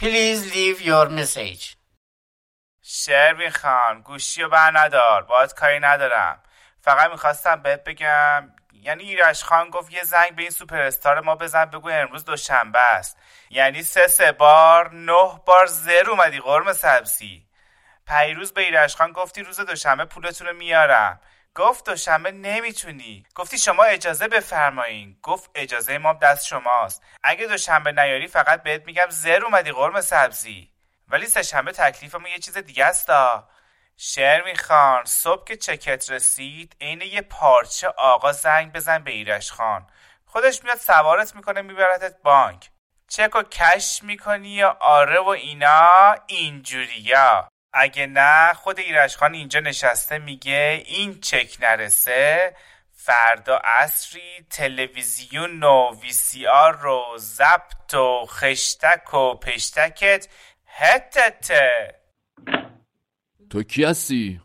Please 0.00 0.42
leave 0.54 0.80
your 0.86 1.08
message. 1.18 1.76
شروین 2.82 3.50
خان 3.50 4.00
گوشی 4.04 4.42
رو 4.42 4.48
بر 4.48 4.72
ندار 4.74 5.22
باید 5.22 5.54
کاری 5.54 5.80
ندارم. 5.80 6.38
فقط 6.80 7.10
می‌خواستم 7.10 7.60
بهت 7.62 7.84
بگم 7.84 8.50
یعنی 8.82 9.04
ایرش 9.04 9.44
خان 9.44 9.70
گفت 9.70 9.92
یه 9.92 10.04
زنگ 10.04 10.34
به 10.34 10.42
این 10.42 10.50
سوپر 10.50 10.80
استار 10.80 11.20
ما 11.20 11.34
بزن 11.34 11.64
بگو 11.64 11.90
امروز 11.90 12.24
دوشنبه 12.24 12.78
است. 12.78 13.18
یعنی 13.50 13.82
سه 13.82 14.06
سه 14.06 14.32
بار 14.32 14.94
نه 14.94 15.40
بار 15.46 15.66
زر 15.66 16.10
اومدی 16.10 16.40
قرم 16.40 16.72
سبزی. 16.72 17.46
پیروز 18.08 18.52
به 18.52 18.60
ایرش 18.60 18.96
خان 18.96 19.12
گفتی 19.12 19.42
روز 19.42 19.60
دوشنبه 19.60 20.04
پولتون 20.04 20.46
رو 20.46 20.56
میارم. 20.56 21.20
گفت 21.54 21.86
دوشنبه 21.86 22.30
نمی‌تونی. 22.30 23.26
گفتی 23.34 23.58
شما 23.58 23.84
اجازه 23.84 24.28
بفرمایین. 24.28 25.16
گفت 25.22 25.50
اجازه 25.54 25.98
ما 25.98 26.12
دست 26.12 26.46
شماست. 26.46 27.02
اگه 27.22 27.46
دوشنبه 27.46 27.92
نیاری 27.92 28.28
فقط 28.28 28.62
بهت 28.62 28.86
میگم 28.86 29.06
زر 29.08 29.44
اومدی 29.44 29.72
قرم 29.72 30.00
سبزی. 30.00 30.72
ولی 31.08 31.26
سهشنبه 31.26 31.72
تکلیفمون 31.72 32.26
یه 32.26 32.38
چیز 32.38 32.58
دیگه 32.58 32.84
است 32.84 33.06
شرمی 34.00 34.56
خان 34.56 35.04
صبح 35.04 35.44
که 35.44 35.56
چکت 35.56 36.10
رسید 36.10 36.76
عین 36.80 37.00
یه 37.00 37.20
پارچه 37.20 37.88
آقا 37.88 38.32
زنگ 38.32 38.72
بزن 38.72 38.98
به 38.98 39.10
ایرش 39.10 39.52
خان. 39.52 39.86
خودش 40.26 40.64
میاد 40.64 40.76
سوارت 40.76 41.36
می‌کنه 41.36 41.62
میبردت 41.62 42.22
بانک. 42.22 42.70
چک 43.08 43.36
و 43.36 43.42
کش 43.42 44.02
می‌کنی 44.02 44.48
یا 44.48 44.76
آره 44.80 45.20
و 45.20 45.28
اینا 45.28 46.14
اینجوریا. 46.26 47.48
اگه 47.72 48.06
نه 48.06 48.54
خود 48.54 48.78
ایرش 48.78 49.16
خان 49.16 49.34
اینجا 49.34 49.60
نشسته 49.60 50.18
میگه 50.18 50.82
این 50.86 51.20
چک 51.20 51.56
نرسه 51.60 52.56
فردا 52.92 53.56
عصری 53.56 54.46
تلویزیون 54.50 55.62
و 55.62 56.00
وی 56.00 56.12
سی 56.12 56.46
آر 56.46 56.72
رو 56.72 57.04
زبط 57.16 57.94
و 57.94 58.26
خشتک 58.26 59.14
و 59.14 59.34
پشتکت 59.34 60.28
هتته. 60.66 61.94
تو 63.50 63.62
کی 63.62 63.84
هستی؟ 63.84 64.40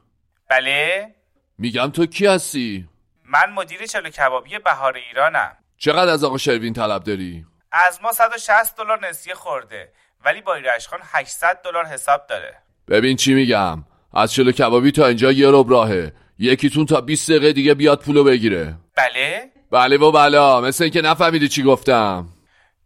بله. 0.50 1.16
میگم 1.58 1.88
تو 1.88 2.06
کی 2.06 2.26
هستی؟ 2.26 2.90
من 3.26 3.52
مدیر 3.54 3.86
چلو 3.86 4.10
کبابی 4.10 4.60
بهار 4.60 4.96
ایرانم. 4.96 5.58
چقدر 5.78 6.12
از 6.12 6.24
آقا 6.24 6.38
شروین 6.38 6.74
طلب 6.74 7.04
داری؟ 7.04 7.46
از 7.72 8.00
ما 8.02 8.12
160 8.12 8.78
دلار 8.78 9.08
نسیه 9.08 9.34
خورده 9.34 9.94
ولی 10.26 10.42
با 10.42 10.56
ایرش 10.56 10.88
خان 10.88 11.00
800 11.04 11.62
دلار 11.64 11.86
حساب 11.86 12.28
داره. 12.28 12.58
ببین 12.88 13.18
چی 13.18 13.34
میگم. 13.34 13.84
از 14.14 14.34
چلو 14.34 14.52
کبابی 14.52 14.92
تا 14.92 15.08
اینجا 15.08 15.32
یه 15.32 15.48
رب 15.52 15.72
راهه. 15.72 16.14
یکیتون 16.40 16.86
تا 16.86 17.02
20 17.02 17.30
دقیقه 17.30 17.54
دیگه 17.54 17.74
بیاد 17.74 18.02
پولو 18.02 18.24
بگیره. 18.24 18.76
بله؟ 18.96 19.52
بله 19.72 19.98
و 19.98 20.12
بلا. 20.12 20.62
مثل 20.62 20.84
اینکه 20.84 21.02
نفهمیدی 21.02 21.48
چی 21.48 21.64
گفتم. 21.64 22.28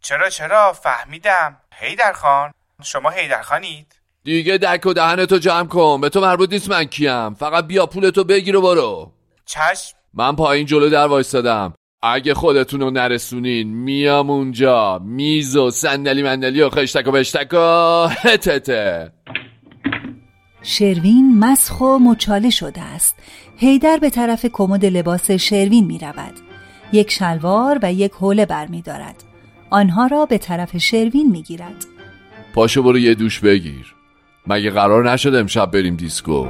چرا 0.00 0.30
چرا؟ 0.30 0.72
فهمیدم. 0.72 1.60
هیدر 1.74 2.12
خان. 2.12 2.52
شما 2.82 3.10
هیدر 3.10 3.42
خانید. 3.42 3.97
دیگه 4.28 4.58
دک 4.58 4.86
و 4.86 4.92
دهنتو 4.92 5.38
جمع 5.38 5.66
کن. 5.66 6.00
به 6.00 6.08
تو 6.08 6.20
مربوط 6.20 6.52
نیست 6.52 6.70
من 6.70 6.84
کیم. 6.84 7.34
فقط 7.34 7.66
بیا 7.66 7.86
پولتو 7.86 8.24
بگیر 8.24 8.56
و 8.56 8.62
برو. 8.62 9.12
چشم. 9.46 9.96
من 10.14 10.36
پایین 10.36 10.66
جلو 10.66 10.88
در 10.88 11.06
وایستادم. 11.06 11.74
اگه 12.02 12.34
خودتون 12.34 12.80
رو 12.80 12.90
نرسونین 12.90 13.68
میام 13.68 14.30
اونجا. 14.30 14.98
میز 14.98 15.56
و 15.56 15.70
صندلی 15.70 16.22
مندلی 16.22 16.62
و 16.62 16.70
خشتک 16.70 17.06
و 17.06 17.10
بشتک 17.10 17.48
و 17.52 18.08
هتته 18.24 19.12
شروین 20.62 21.38
مسخ 21.38 21.80
و 21.80 21.98
مچاله 21.98 22.50
شده 22.50 22.80
است. 22.80 23.16
هیدر 23.56 23.96
به 23.96 24.10
طرف 24.10 24.46
کمد 24.52 24.84
لباس 24.84 25.30
شروین 25.30 25.84
می 25.84 25.98
رود 25.98 26.34
یک 26.92 27.10
شلوار 27.10 27.78
و 27.82 27.92
یک 27.92 28.12
حوله 28.12 28.46
بر 28.46 28.66
می 28.66 28.82
دارد. 28.82 29.24
آنها 29.70 30.06
را 30.06 30.26
به 30.26 30.38
طرف 30.38 30.76
شروین 30.76 31.30
می 31.30 31.42
گیرد 31.42 31.86
پاشو 32.54 32.82
برو 32.82 32.98
یه 32.98 33.14
دوش 33.14 33.40
بگیر. 33.40 33.97
مگه 34.48 34.70
قرار 34.70 35.10
نشد 35.10 35.34
امشب 35.34 35.70
بریم 35.70 35.96
دیسکو؟ 35.96 36.46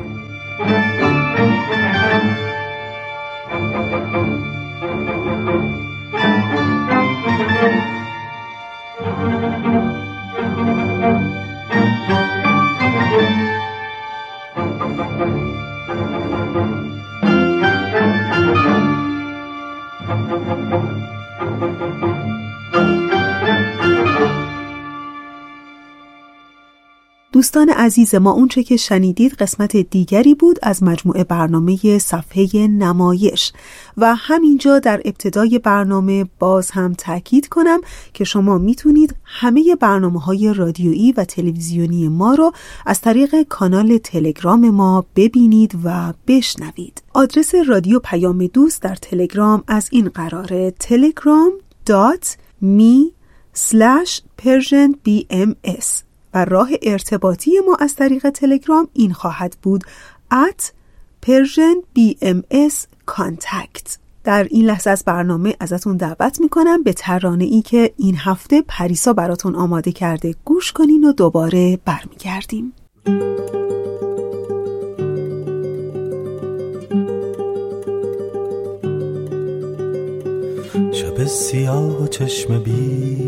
دوستان 27.38 27.68
عزیز 27.68 28.14
ما 28.14 28.30
اونچه 28.30 28.62
که 28.62 28.76
شنیدید 28.76 29.34
قسمت 29.34 29.76
دیگری 29.76 30.34
بود 30.34 30.58
از 30.62 30.82
مجموعه 30.82 31.24
برنامه 31.24 31.98
صفحه 31.98 32.66
نمایش. 32.66 33.52
و 33.96 34.14
همینجا 34.14 34.78
در 34.78 35.02
ابتدای 35.04 35.58
برنامه 35.58 36.26
باز 36.38 36.70
هم 36.70 36.94
تاکید 36.94 37.48
کنم 37.48 37.80
که 38.12 38.24
شما 38.24 38.58
می‌تونید 38.58 39.16
همه 39.24 39.76
برنامه 39.80 40.20
های 40.20 40.54
رادیویی 40.54 41.12
و 41.12 41.24
تلویزیونی 41.24 42.08
ما 42.08 42.34
رو 42.34 42.52
از 42.86 43.00
طریق 43.00 43.42
کانال 43.42 43.98
تلگرام 43.98 44.70
ما 44.70 45.06
ببینید 45.16 45.74
و 45.84 46.14
بشنوید. 46.26 47.02
آدرس 47.14 47.54
رادیو 47.54 47.98
پیام 47.98 48.46
دوست 48.46 48.82
در 48.82 48.94
تلگرام 48.94 49.64
از 49.68 49.88
این 49.92 50.08
قراره 50.08 50.74
telegram.me 50.80 53.12
slash 53.54 54.20
persian 54.42 54.94
bms 55.06 56.07
و 56.34 56.44
راه 56.44 56.70
ارتباطی 56.82 57.50
ما 57.66 57.76
از 57.80 57.94
طریق 57.94 58.30
تلگرام 58.30 58.88
این 58.92 59.12
خواهد 59.12 59.56
بود 59.62 59.84
at 60.32 60.62
Persian 61.26 61.98
BMS 61.98 62.74
contact. 63.10 63.96
در 64.24 64.44
این 64.50 64.66
لحظه 64.66 64.90
از 64.90 65.02
برنامه 65.06 65.56
ازتون 65.60 65.96
دعوت 65.96 66.40
می‌کنم 66.40 66.82
به 66.82 66.92
ترانه 66.92 67.44
ای 67.44 67.62
که 67.62 67.92
این 67.96 68.16
هفته 68.18 68.62
پریسا 68.68 69.12
براتون 69.12 69.54
آماده 69.54 69.92
کرده. 69.92 70.34
گوش 70.44 70.72
کنین 70.72 71.04
و 71.04 71.12
دوباره 71.12 71.78
برمیگردیم. 71.84 72.72
شب 80.92 81.24
سیاه 81.24 82.02
و 82.02 82.06
چشم 82.06 82.62
بیدار 82.62 83.27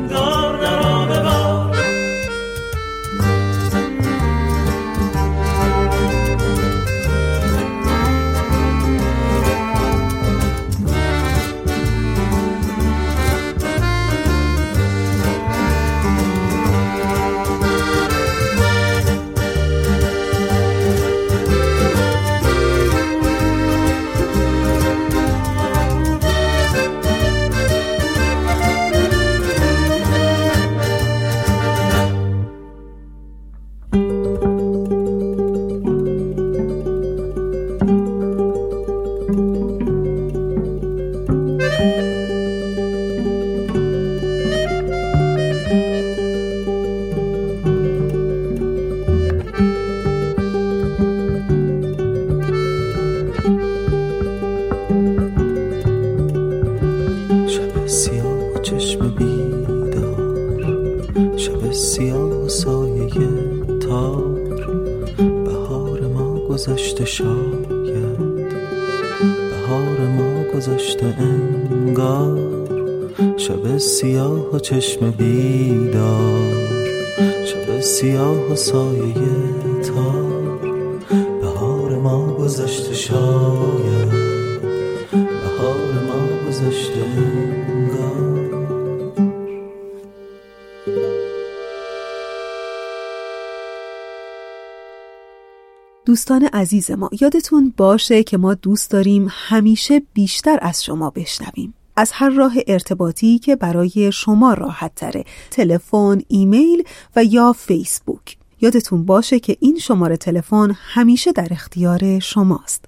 دوستان 96.11 96.43
عزیز 96.43 96.91
ما 96.91 97.09
یادتون 97.21 97.73
باشه 97.77 98.23
که 98.23 98.37
ما 98.37 98.53
دوست 98.53 98.91
داریم 98.91 99.27
همیشه 99.29 100.01
بیشتر 100.13 100.59
از 100.61 100.83
شما 100.83 101.09
بشنویم. 101.09 101.73
از 101.95 102.11
هر 102.11 102.29
راه 102.29 102.53
ارتباطی 102.67 103.39
که 103.39 103.55
برای 103.55 104.11
شما 104.11 104.53
راحت 104.53 104.95
تره 104.95 105.25
تلفن، 105.51 106.21
ایمیل 106.27 106.83
و 107.15 107.23
یا 107.23 107.53
فیسبوک. 107.53 108.37
یادتون 108.61 109.05
باشه 109.05 109.39
که 109.39 109.57
این 109.59 109.79
شماره 109.79 110.17
تلفن 110.17 110.71
همیشه 110.75 111.31
در 111.31 111.47
اختیار 111.51 112.19
شماست. 112.19 112.85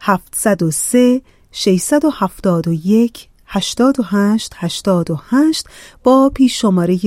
703 0.00 1.22
671 1.52 3.28
88 3.46 4.52
88 4.56 5.66
با 6.04 6.30
پیش 6.34 6.60
شماره 6.60 6.98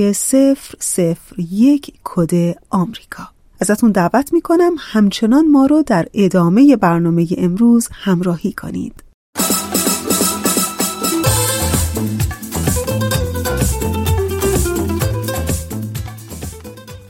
001 1.38 1.94
کد 2.04 2.56
آمریکا. 2.70 3.41
ازتون 3.62 3.92
دعوت 3.92 4.34
می‌کنم 4.34 4.72
همچنان 4.80 5.48
ما 5.48 5.66
رو 5.66 5.84
در 5.84 6.08
ادامه 6.14 6.76
برنامه 6.76 7.28
امروز 7.38 7.88
همراهی 7.92 8.52
کنید 8.52 9.04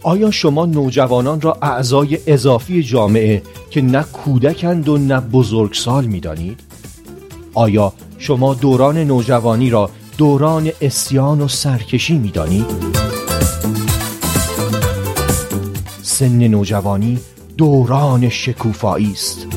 آیا 0.03 0.31
شما 0.31 0.65
نوجوانان 0.65 1.41
را 1.41 1.57
اعضای 1.61 2.19
اضافی 2.27 2.83
جامعه 2.83 3.41
که 3.69 3.81
نه 3.81 4.03
کودکند 4.03 4.89
و 4.89 4.97
نه 4.97 5.19
بزرگسال 5.19 6.05
می 6.05 6.19
دانید؟ 6.19 6.59
آیا 7.53 7.93
شما 8.17 8.53
دوران 8.53 8.97
نوجوانی 8.97 9.69
را 9.69 9.89
دوران 10.17 10.71
اسیان 10.81 11.41
و 11.41 11.47
سرکشی 11.47 12.17
می 12.17 12.31
سن 16.21 16.47
نوجوانی 16.47 17.19
دوران 17.57 18.29
شکوفایی 18.29 19.11
است. 19.11 19.47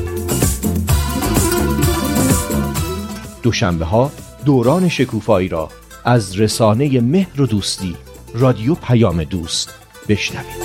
دوشنبه 3.43 3.85
ها 3.85 4.11
دوران 4.45 4.89
شکوفایی 4.89 5.47
را 5.47 5.69
از 6.05 6.39
رسانه 6.39 7.01
مهر 7.01 7.41
و 7.41 7.47
دوستی 7.47 7.95
رادیو 8.33 8.75
پیام 8.75 9.23
دوست 9.23 9.73
بشنوید. 10.07 10.64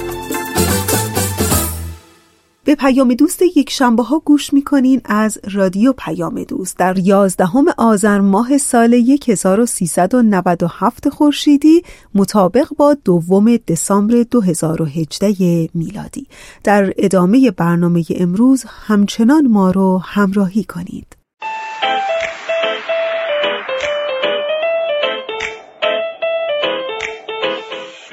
به 2.70 2.76
پیام 2.76 3.14
دوست 3.14 3.42
یک 3.56 3.70
شنبه 3.70 4.02
ها 4.02 4.18
گوش 4.18 4.52
می‌کنین 4.52 5.00
از 5.04 5.38
رادیو 5.52 5.92
پیام 5.92 6.42
دوست. 6.42 6.78
در 6.78 6.98
یازدهم 6.98 7.64
آذر 7.78 8.20
ماه 8.20 8.58
سال 8.58 8.94
1397 9.28 11.08
خورشیدی 11.08 11.82
مطابق 12.14 12.68
با 12.76 12.96
دوم 13.04 13.56
دسامبر 13.56 14.22
2018 14.30 15.68
میلادی. 15.74 16.26
در 16.64 16.92
ادامه 16.98 17.50
برنامه 17.50 18.04
امروز 18.16 18.64
همچنان 18.86 19.46
ما 19.46 19.70
رو 19.70 20.02
همراهی 20.04 20.64
کنید. 20.64 21.16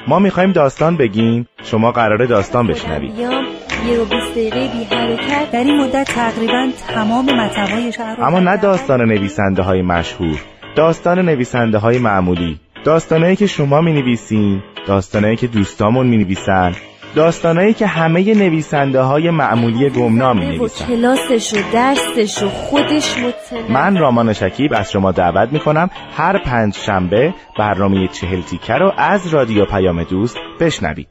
ما 0.08 0.18
می‌خوایم 0.18 0.52
داستان 0.52 0.96
بگیم 0.96 1.48
شما 1.62 1.92
قراره 1.92 2.26
داستان 2.26 2.66
بشنوید. 2.66 3.57
یه 3.86 4.00
و 4.00 4.04
دقیقه 4.04 4.68
بی 4.68 4.84
حرکت. 4.84 5.50
در 5.50 5.64
این 5.64 5.80
مدت 5.80 6.06
تقریبا 6.14 6.68
تمام 6.94 7.24
مطبای 7.24 7.92
شهر 7.92 8.22
اما 8.22 8.40
نه 8.40 8.56
داستان 8.56 9.00
نویسنده 9.00 9.62
های 9.62 9.82
مشهور 9.82 10.40
داستان 10.76 11.18
نویسنده 11.18 11.78
های 11.78 11.98
معمولی 11.98 12.60
داستانهایی 12.84 13.36
که 13.36 13.46
شما 13.46 13.80
می 13.80 13.92
نویسین 13.92 14.62
داستانهایی 14.86 15.36
که 15.36 15.46
دوستامون 15.46 16.06
می 16.06 16.16
نویسن 16.16 16.72
داستانهایی 17.14 17.74
که 17.74 17.86
همه 17.86 18.34
نویسنده 18.34 19.00
های 19.00 19.30
معمولی 19.30 19.90
گمنام 19.90 20.38
می 20.38 20.46
نویسن 20.46 20.86
کلاسش 20.86 21.54
و 21.54 21.56
درسش 21.72 22.42
و 22.42 22.48
خودش 22.48 23.18
مطمئن. 23.18 23.72
من 23.72 23.96
رامان 23.96 24.32
شکیب 24.32 24.72
از 24.74 24.92
شما 24.92 25.12
دعوت 25.12 25.52
می 25.52 25.60
کنم 25.60 25.90
هر 26.16 26.38
پنج 26.44 26.76
شنبه 26.76 27.34
برنامه 27.58 28.08
چهل 28.08 28.40
تیکه 28.40 28.74
رو 28.74 28.92
از 28.96 29.34
رادیو 29.34 29.64
پیام 29.64 30.02
دوست 30.02 30.36
بشنوید. 30.60 31.08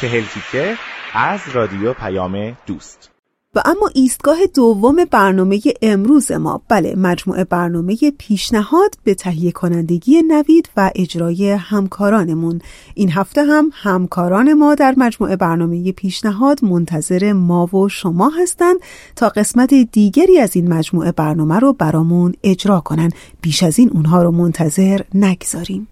چهل 0.00 0.24
تیکه 0.34 0.76
از 1.14 1.40
رادیو 1.52 1.92
پیام 1.92 2.56
دوست. 2.66 3.10
و 3.54 3.62
اما 3.64 3.90
ایستگاه 3.94 4.36
دوم 4.54 4.96
برنامه 5.10 5.60
امروز 5.82 6.32
ما 6.32 6.62
بله 6.68 6.94
مجموعه 6.96 7.44
برنامه 7.44 7.96
پیشنهاد 8.18 8.98
به 9.04 9.14
تهیه 9.14 9.52
کنندگی 9.52 10.22
نوید 10.22 10.68
و 10.76 10.90
اجرای 10.94 11.50
همکارانمون. 11.50 12.60
این 12.94 13.10
هفته 13.10 13.44
هم 13.44 13.70
همکاران 13.74 14.52
ما 14.52 14.74
در 14.74 14.94
مجموعه 14.96 15.36
برنامه 15.36 15.92
پیشنهاد 15.92 16.64
منتظر 16.64 17.32
ما 17.32 17.66
و 17.66 17.88
شما 17.88 18.28
هستند 18.42 18.76
تا 19.16 19.28
قسمت 19.28 19.74
دیگری 19.74 20.38
از 20.38 20.56
این 20.56 20.72
مجموعه 20.72 21.12
برنامه 21.12 21.58
رو 21.58 21.72
برامون 21.72 22.34
اجرا 22.42 22.80
کنن. 22.80 23.10
بیش 23.40 23.62
از 23.62 23.78
این 23.78 23.90
اونها 23.90 24.22
رو 24.22 24.30
منتظر 24.30 25.00
نگذاریم. 25.14 25.88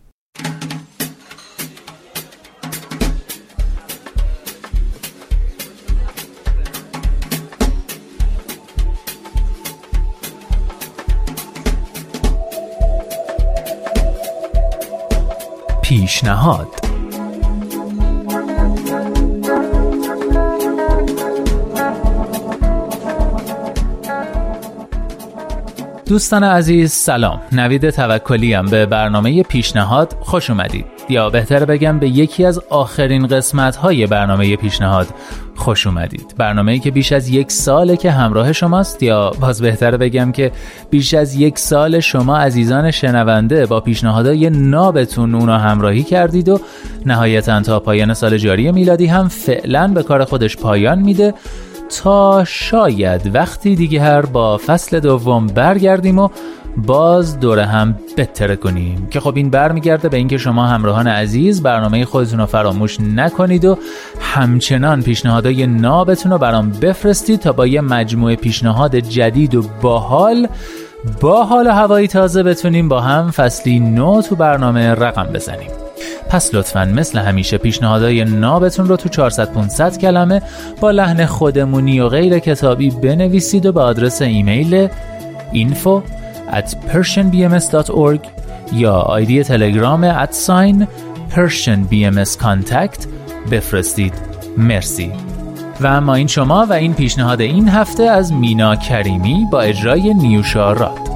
پیشنهاد. 16.15 16.69
دوستان 26.07 26.45
عزیز 26.45 26.93
سلام. 26.93 27.41
نوید 27.53 27.91
توکلی 27.91 28.63
به 28.63 28.87
برنامه 28.87 29.43
پیشنهاد 29.43 30.17
خوش 30.21 30.51
اومدید. 30.51 30.87
یا 31.09 31.31
بهتر 31.31 31.65
بگم 31.65 31.99
به 31.99 32.09
یکی 32.09 32.45
از 32.45 32.59
آخرین 32.59 33.27
قسمت 33.27 33.77
های 33.77 34.07
برنامه 34.07 34.57
پیشنهاد. 34.57 35.07
خوش 35.65 35.87
اومدید. 35.87 36.35
برنامه 36.39 36.73
ای 36.73 36.79
که 36.79 36.91
بیش 36.91 37.13
از 37.13 37.29
یک 37.29 37.53
ساله 37.53 37.97
که 37.97 38.11
همراه 38.11 38.53
شماست 38.53 39.03
یا 39.03 39.31
باز 39.41 39.63
بهتر 39.63 39.97
بگم 39.97 40.33
که 40.33 40.53
بیش 40.91 41.15
از 41.15 41.35
یک 41.35 41.59
سال 41.59 42.01
شما 42.01 42.39
عزیزان 42.39 42.91
شنونده 42.91 43.67
با 43.67 43.81
پیشنهادهای 43.81 44.51
نابتون 44.51 45.35
اونا 45.35 45.59
همراهی 45.59 46.03
کردید 46.03 46.49
و 46.49 46.61
نهایتا 47.07 47.63
تا 47.63 47.81
پایان 47.81 48.15
سال 48.15 48.39
جاری 48.39 48.73
میلادی 48.73 49.07
هم 49.07 49.29
فعلا 49.29 49.89
به 49.89 50.03
کار 50.03 50.25
خودش 50.25 50.57
پایان 50.57 50.99
میده. 50.99 51.35
تا 52.03 52.45
شاید 52.45 53.35
وقتی 53.35 53.77
دیگه 53.77 54.23
با 54.33 54.59
فصل 54.67 55.01
دوم 55.01 55.47
برگردیم 55.47 56.19
و 56.19 56.29
باز 56.77 57.41
دوره 57.41 57.65
هم 57.65 57.99
بتره 58.17 58.57
کنیم. 58.57 59.09
که 59.11 59.21
خب 59.21 59.37
این 59.37 59.51
برمیگرده 59.51 60.09
به 60.09 60.17
اینکه 60.17 60.39
شما 60.39 60.67
همراهان 60.67 61.07
عزیز 61.07 61.63
برنامه 61.63 62.05
خودتون 62.05 62.41
رو 62.41 62.47
فراموش 62.47 63.01
نکنید 63.01 63.65
و 63.65 63.79
همچنان 64.21 65.03
پیشنهادهای 65.03 65.67
نابتون 65.67 66.33
رو 66.33 66.39
برام 66.39 66.71
بفرستید 66.71 67.41
تا 67.41 67.53
با 67.53 67.67
یه 67.67 67.81
مجموعه 67.81 68.37
پیشنهاد 68.37 68.97
جدید 68.97 69.55
و 69.55 69.63
باحال 69.83 70.49
با 71.21 71.45
حال 71.45 71.67
هوایی 71.67 72.09
تازه 72.09 72.43
بتونیم 72.43 72.89
با 72.89 73.01
هم 73.01 73.31
فصلی 73.31 73.81
نو 73.81 74.23
تو 74.23 74.37
برنامه 74.37 74.91
رقم 74.91 75.33
بزنیم. 75.33 75.71
پس 76.29 76.55
لطفا 76.55 76.85
مثل 76.85 77.19
همیشه 77.19 77.59
پیشنهادهای 77.59 78.25
نابتون 78.25 78.89
رو 78.89 78.97
تو 78.97 79.09
400 79.09 79.53
500 79.53 79.99
کلمه 79.99 80.43
با 80.81 80.91
لحن 80.91 81.27
خودمونی 81.27 82.01
و 82.01 82.09
غیر 82.09 82.39
کتابی 82.39 82.91
بنویسید 82.91 83.67
و 83.67 83.73
به 83.73 83.81
آدرس 83.81 84.23
ایمیل 84.23 84.89
info 85.53 86.24
at 86.61 86.75
persianbms.org 86.93 88.21
یا 88.73 88.95
آیدی 88.95 89.43
تلگرام 89.43 90.25
at 90.25 90.31
sign 90.31 90.87
persianbmscontact 91.35 93.07
بفرستید. 93.51 94.15
مرسی. 94.57 95.13
و 95.81 95.87
اما 95.87 96.15
این 96.15 96.27
شما 96.27 96.67
و 96.71 96.73
این 96.73 96.95
پیشنهاد 96.95 97.41
این 97.41 97.69
هفته 97.69 98.03
از 98.03 98.33
مینا 98.33 98.77
کریمی 98.77 99.47
با 99.53 99.61
اجرای 99.61 100.15
نیوشا 100.15 100.73
راد. 100.73 101.14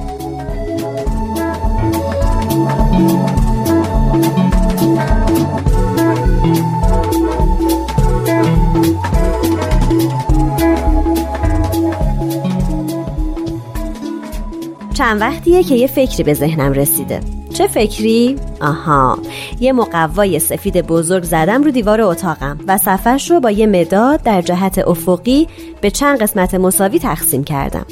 چند 15.09 15.21
وقتیه 15.21 15.63
که 15.63 15.75
یه 15.75 15.87
فکری 15.87 16.23
به 16.23 16.33
ذهنم 16.33 16.73
رسیده. 16.73 17.19
چه 17.53 17.67
فکری؟ 17.67 18.35
آها. 18.61 19.19
یه 19.59 19.73
مقوای 19.73 20.39
سفید 20.39 20.87
بزرگ 20.87 21.23
زدم 21.23 21.63
رو 21.63 21.71
دیوار 21.71 22.01
اتاقم 22.01 22.57
و 22.67 22.77
صفحش 22.77 23.31
رو 23.31 23.39
با 23.39 23.51
یه 23.51 23.67
مداد 23.67 24.23
در 24.23 24.41
جهت 24.41 24.77
افقی 24.77 25.47
به 25.81 25.91
چند 25.91 26.21
قسمت 26.21 26.55
مساوی 26.55 26.99
تقسیم 26.99 27.43
کردم. 27.43 27.85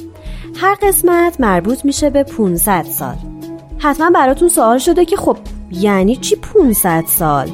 هر 0.56 0.78
قسمت 0.82 1.40
مربوط 1.40 1.86
میشه 1.86 2.10
به 2.10 2.24
500 2.24 2.84
سال. 2.84 3.16
حتما 3.78 4.10
براتون 4.10 4.48
سوال 4.48 4.78
شده 4.78 5.06
که 5.06 5.16
خب 5.16 5.38
یعنی 5.72 6.16
چی 6.16 6.36
500 6.36 7.04
سال؟ 7.08 7.50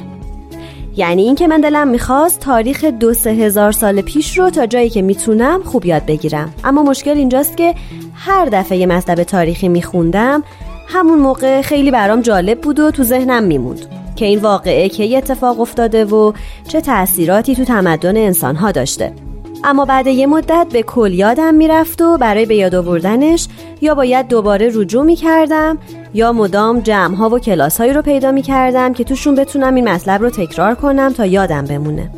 یعنی 0.96 1.22
اینکه 1.22 1.48
من 1.48 1.60
دلم 1.60 1.88
می‌خواست 1.88 2.40
تاریخ 2.40 2.84
دو 2.84 3.14
سه 3.14 3.30
هزار 3.30 3.72
سال 3.72 4.00
پیش 4.00 4.38
رو 4.38 4.50
تا 4.50 4.66
جایی 4.66 4.90
که 4.90 5.02
می‌تونم 5.02 5.62
خوب 5.62 5.86
یاد 5.86 6.06
بگیرم. 6.06 6.54
اما 6.64 6.82
مشکل 6.82 7.16
اینجاست 7.16 7.56
که 7.56 7.74
هر 8.14 8.44
دفعه 8.44 8.78
یه 8.78 8.86
مطلب 8.86 9.22
تاریخی 9.22 9.68
میخوندم 9.68 10.42
همون 10.88 11.18
موقع 11.18 11.62
خیلی 11.62 11.90
برام 11.90 12.20
جالب 12.20 12.60
بود 12.60 12.80
و 12.80 12.90
تو 12.90 13.02
ذهنم 13.02 13.42
میموند 13.42 13.80
که 14.16 14.24
این 14.24 14.38
واقعه 14.38 14.88
کی 14.88 15.16
اتفاق 15.16 15.60
افتاده 15.60 16.04
و 16.04 16.32
چه 16.68 16.80
تأثیراتی 16.80 17.54
تو 17.54 17.64
تمدن 17.64 18.16
انسانها 18.16 18.72
داشته. 18.72 19.12
اما 19.64 19.84
بعد 19.84 20.06
یه 20.06 20.26
مدت 20.26 20.66
به 20.72 20.82
کل 20.82 21.12
یادم 21.12 21.54
می‌رفت 21.54 22.02
و 22.02 22.18
برای 22.18 22.46
به 22.46 22.56
یاد 22.56 22.74
آوردنش 22.74 23.48
یا 23.80 23.94
باید 23.94 24.28
دوباره 24.28 24.70
رجوع 24.74 25.04
می‌کردم 25.04 25.78
یا 26.14 26.32
مدام 26.32 26.80
جمع 26.80 27.16
ها 27.16 27.28
و 27.28 27.38
کلاس 27.38 27.80
هایی 27.80 27.92
رو 27.92 28.02
پیدا 28.02 28.32
می‌کردم 28.32 28.92
که 28.92 29.04
توشون 29.04 29.34
بتونم 29.34 29.74
این 29.74 29.88
مطلب 29.88 30.22
رو 30.22 30.30
تکرار 30.30 30.74
کنم 30.74 31.12
تا 31.12 31.26
یادم 31.26 31.64
بمونه. 31.64 32.10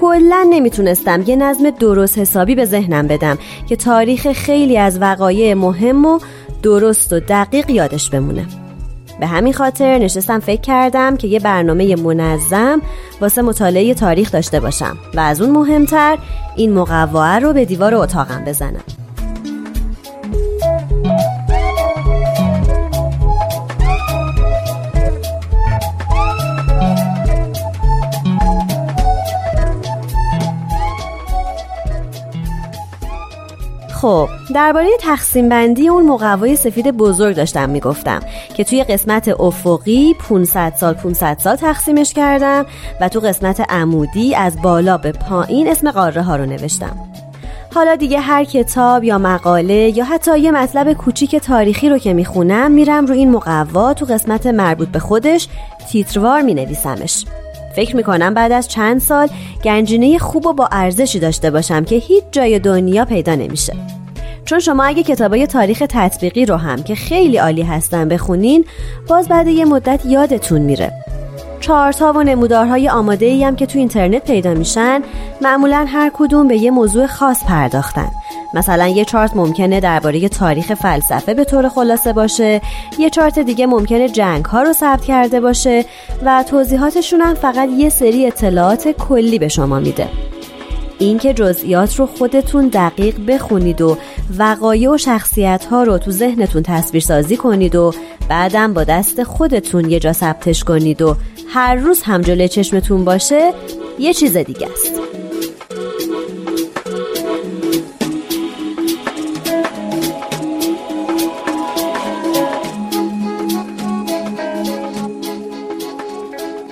کلا 0.00 0.46
نمی‌تونستم 0.50 1.24
یه 1.26 1.36
نظم 1.36 1.70
درست 1.70 2.18
حسابی 2.18 2.54
به 2.54 2.64
ذهنم 2.64 3.06
بدم 3.06 3.38
که 3.68 3.76
تاریخ 3.76 4.32
خیلی 4.32 4.78
از 4.78 4.98
وقایع 5.00 5.54
مهم 5.54 6.04
و 6.04 6.18
درست 6.62 7.12
و 7.12 7.20
دقیق 7.20 7.70
یادش 7.70 8.10
بمونه. 8.10 8.46
به 9.20 9.26
همین 9.26 9.52
خاطر 9.52 9.98
نشستم 9.98 10.40
فکر 10.40 10.60
کردم 10.60 11.16
که 11.16 11.28
یه 11.28 11.40
برنامه 11.40 11.96
منظم 11.96 12.82
واسه 13.20 13.42
مطالعه 13.42 13.94
تاریخ 13.94 14.32
داشته 14.32 14.60
باشم 14.60 14.96
و 15.14 15.20
از 15.20 15.40
اون 15.40 15.50
مهمتر 15.50 16.18
این 16.56 16.72
مقواه 16.72 17.38
رو 17.38 17.52
به 17.52 17.64
دیوار 17.64 17.94
اتاقم 17.94 18.44
بزنم. 18.44 18.84
خب 34.00 34.28
درباره 34.54 34.88
تقسیم 35.00 35.48
بندی 35.48 35.88
اون 35.88 36.06
مقوای 36.06 36.56
سفید 36.56 36.90
بزرگ 36.90 37.36
داشتم 37.36 37.70
می‌گفتم 37.70 38.20
که 38.56 38.64
توی 38.64 38.84
قسمت 38.84 39.40
افقی 39.40 40.14
500 40.14 40.72
سال 40.76 40.94
500 40.94 41.38
سال 41.38 41.56
تقسیمش 41.56 42.14
کردم 42.14 42.66
و 43.00 43.08
تو 43.08 43.20
قسمت 43.20 43.60
عمودی 43.70 44.34
از 44.34 44.62
بالا 44.62 44.98
به 44.98 45.12
پایین 45.12 45.68
اسم 45.68 45.90
قاره 45.90 46.22
ها 46.22 46.36
رو 46.36 46.46
نوشتم. 46.46 46.96
حالا 47.74 47.96
دیگه 47.96 48.20
هر 48.20 48.44
کتاب 48.44 49.04
یا 49.04 49.18
مقاله 49.18 49.98
یا 49.98 50.04
حتی 50.04 50.38
یه 50.38 50.50
مطلب 50.50 50.92
کوچیک 50.92 51.36
تاریخی 51.36 51.88
رو 51.88 51.98
که 51.98 52.12
می‌خونم 52.12 52.70
میرم 52.70 53.06
رو 53.06 53.14
این 53.14 53.30
مقوا 53.30 53.94
تو 53.94 54.04
قسمت 54.04 54.46
مربوط 54.46 54.88
به 54.88 54.98
خودش 54.98 55.48
تیتروار 55.90 56.42
مینویسمش. 56.42 57.24
فکر 57.78 57.96
می‌کنم 57.96 58.34
بعد 58.34 58.52
از 58.52 58.68
چند 58.68 59.00
سال 59.00 59.28
گنجینه 59.64 60.18
خوب 60.18 60.46
و 60.46 60.52
با 60.52 60.68
ارزشی 60.72 61.18
داشته 61.18 61.50
باشم 61.50 61.84
که 61.84 61.96
هیچ 61.96 62.24
جای 62.32 62.58
دنیا 62.58 63.04
پیدا 63.04 63.34
نمیشه. 63.34 63.72
چون 64.44 64.58
شما 64.58 64.84
اگه 64.84 65.02
کتابای 65.02 65.46
تاریخ 65.46 65.82
تطبیقی 65.88 66.46
رو 66.46 66.56
هم 66.56 66.82
که 66.82 66.94
خیلی 66.94 67.36
عالی 67.36 67.62
هستن 67.62 68.08
بخونین 68.08 68.64
باز 69.08 69.28
بعد 69.28 69.48
یه 69.48 69.64
مدت 69.64 70.06
یادتون 70.06 70.62
میره. 70.62 70.92
چارتا 71.60 72.12
و 72.12 72.22
نمودارهای 72.22 72.88
آماده 72.88 73.26
ای 73.26 73.44
هم 73.44 73.56
که 73.56 73.66
تو 73.66 73.78
اینترنت 73.78 74.24
پیدا 74.24 74.54
میشن 74.54 75.02
معمولا 75.40 75.86
هر 75.88 76.10
کدوم 76.14 76.48
به 76.48 76.56
یه 76.56 76.70
موضوع 76.70 77.06
خاص 77.06 77.44
پرداختن. 77.44 78.08
مثلا 78.54 78.88
یه 78.88 79.04
چارت 79.04 79.36
ممکنه 79.36 79.80
درباره 79.80 80.28
تاریخ 80.28 80.74
فلسفه 80.74 81.34
به 81.34 81.44
طور 81.44 81.68
خلاصه 81.68 82.12
باشه 82.12 82.60
یه 82.98 83.10
چارت 83.10 83.38
دیگه 83.38 83.66
ممکنه 83.66 84.08
جنگ 84.08 84.44
ها 84.44 84.62
رو 84.62 84.72
ثبت 84.72 85.04
کرده 85.04 85.40
باشه 85.40 85.84
و 86.24 86.44
توضیحاتشون 86.50 87.20
هم 87.20 87.34
فقط 87.34 87.68
یه 87.68 87.88
سری 87.88 88.26
اطلاعات 88.26 88.88
کلی 88.88 89.38
به 89.38 89.48
شما 89.48 89.78
میده. 89.78 90.08
اینکه 90.98 91.34
جزئیات 91.34 91.96
رو 91.96 92.06
خودتون 92.06 92.68
دقیق 92.68 93.14
بخونید 93.28 93.80
و 93.80 93.96
وقایع 94.38 94.90
و 94.90 94.98
شخصیت 94.98 95.64
ها 95.64 95.82
رو 95.82 95.98
تو 95.98 96.10
ذهنتون 96.10 96.62
تصویر 96.62 97.02
سازی 97.02 97.36
کنید 97.36 97.76
و 97.76 97.94
بعدم 98.28 98.74
با 98.74 98.84
دست 98.84 99.22
خودتون 99.22 99.90
یه 99.90 100.00
جا 100.00 100.12
ثبتش 100.12 100.64
کنید 100.64 101.02
و 101.02 101.16
هر 101.50 101.74
روز 101.74 102.02
هم 102.02 102.20
جلوی 102.20 102.48
چشمتون 102.48 103.04
باشه 103.04 103.52
یه 103.98 104.14
چیز 104.14 104.36
دیگه 104.36 104.68
است. 104.72 104.92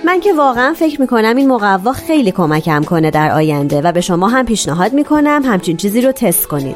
من 0.05 0.19
که 0.19 0.33
واقعا 0.33 0.73
فکر 0.73 1.01
می‌کنم 1.01 1.35
این 1.35 1.47
مقوا 1.47 1.93
خیلی 1.93 2.31
کمکم 2.31 2.83
کنه 2.83 3.11
در 3.11 3.31
آینده 3.31 3.81
و 3.81 3.91
به 3.91 4.01
شما 4.01 4.27
هم 4.27 4.45
پیشنهاد 4.45 4.93
می‌کنم 4.93 5.41
همچین 5.45 5.77
چیزی 5.77 6.01
رو 6.01 6.11
تست 6.11 6.47
کنید. 6.47 6.75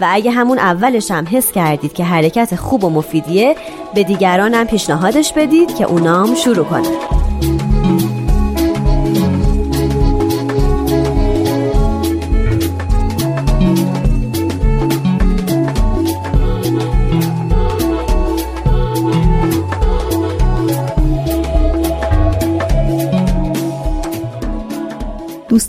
و 0.00 0.06
اگه 0.10 0.30
همون 0.30 0.58
اولش 0.58 1.10
هم 1.10 1.26
حس 1.30 1.52
کردید 1.52 1.92
که 1.92 2.04
حرکت 2.04 2.56
خوب 2.56 2.84
و 2.84 2.90
مفیدیه 2.90 3.56
به 3.94 4.04
دیگران 4.04 4.54
هم 4.54 4.66
پیشنهادش 4.66 5.32
بدید 5.32 5.74
که 5.74 5.84
اونام 5.84 6.34
شروع 6.34 6.64
کنن. 6.64 7.21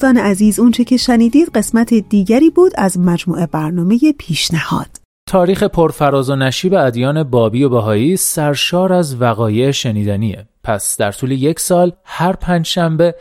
دوستان 0.03 0.23
عزیز 0.23 0.59
اونچه 0.59 0.83
که 0.83 0.97
شنیدید 0.97 1.49
قسمت 1.55 1.93
دیگری 1.93 2.49
بود 2.49 2.71
از 2.75 2.99
مجموعه 2.99 3.47
برنامه 3.47 3.99
پیشنهاد. 4.19 4.87
تاریخ 5.27 5.63
پرفراز 5.63 6.29
و 6.29 6.35
نشیب 6.35 6.73
ادیان 6.73 7.23
بابی 7.23 7.63
و 7.63 7.69
بهایی 7.69 8.17
سرشار 8.17 8.93
از 8.93 9.21
وقایع 9.21 9.71
شنیدنیه. 9.71 10.45
پس 10.63 10.97
در 10.97 11.11
طول 11.11 11.31
یک 11.31 11.59
سال 11.59 11.91
هر 12.03 12.33
پنج 12.33 12.65
شنبه 12.65 13.15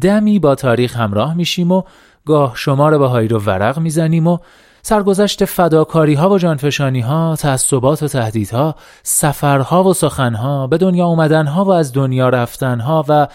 دمی 0.00 0.38
با 0.38 0.54
تاریخ 0.54 0.96
همراه 0.96 1.34
میشیم 1.34 1.72
و 1.72 1.82
گاه 2.26 2.52
شمار 2.56 2.98
بهایی 2.98 3.28
رو 3.28 3.38
ورق 3.38 3.78
می‌زنیم 3.78 4.26
و 4.26 4.38
سرگذشت 4.86 5.44
فداکاری 5.44 6.14
ها 6.14 6.30
و 6.30 6.38
جانفشانی 6.38 7.00
ها، 7.00 7.36
تعصبات 7.36 8.02
و 8.02 8.08
تهدیدها، 8.08 8.74
سفرها 9.02 9.84
و 9.84 9.94
سخنها، 9.94 10.66
به 10.66 10.78
دنیا 10.78 11.06
اومدن 11.06 11.46
ها 11.46 11.64
و 11.64 11.70
از 11.70 11.92
دنیا 11.92 12.28
رفتن 12.28 12.80
ها 12.80 13.04
و 13.08 13.28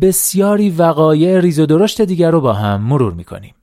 بسیاری 0.00 0.70
وقایع 0.70 1.40
ریز 1.40 1.60
و 1.60 1.66
درشت 1.66 2.02
دیگر 2.02 2.30
رو 2.30 2.40
با 2.40 2.52
هم 2.52 2.80
مرور 2.80 3.12
می‌کنیم. 3.12 3.54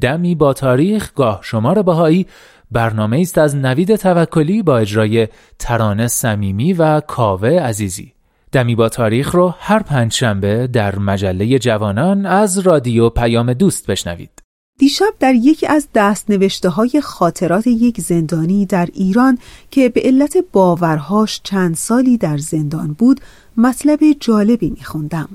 دمی 0.00 0.34
با 0.34 0.52
تاریخ 0.52 1.14
گاه 1.14 1.40
شمار 1.42 1.82
بهایی 1.82 2.26
برنامه 2.70 3.20
است 3.20 3.38
از 3.38 3.56
نوید 3.56 3.96
توکلی 3.96 4.62
با 4.62 4.78
اجرای 4.78 5.28
ترانه 5.58 6.06
صمیمی 6.06 6.72
و 6.72 7.00
کاوه 7.00 7.48
عزیزی. 7.48 8.12
دمی 8.52 8.74
با 8.74 8.88
تاریخ 8.88 9.34
رو 9.34 9.54
هر 9.58 9.82
پنج 9.82 10.12
شنبه 10.12 10.66
در 10.66 10.98
مجله 10.98 11.58
جوانان 11.58 12.26
از 12.26 12.58
رادیو 12.58 13.08
پیام 13.08 13.52
دوست 13.52 13.86
بشنوید. 13.86 14.43
دیشب 14.78 15.14
در 15.20 15.34
یکی 15.34 15.66
از 15.66 15.88
دست 15.94 16.30
نوشته 16.30 16.68
های 16.68 17.00
خاطرات 17.00 17.66
یک 17.66 18.00
زندانی 18.00 18.66
در 18.66 18.88
ایران 18.92 19.38
که 19.70 19.88
به 19.88 20.00
علت 20.00 20.36
باورهاش 20.52 21.40
چند 21.44 21.76
سالی 21.76 22.16
در 22.16 22.38
زندان 22.38 22.92
بود 22.92 23.20
مطلب 23.56 24.00
جالبی 24.20 24.70
میخوندم. 24.70 25.28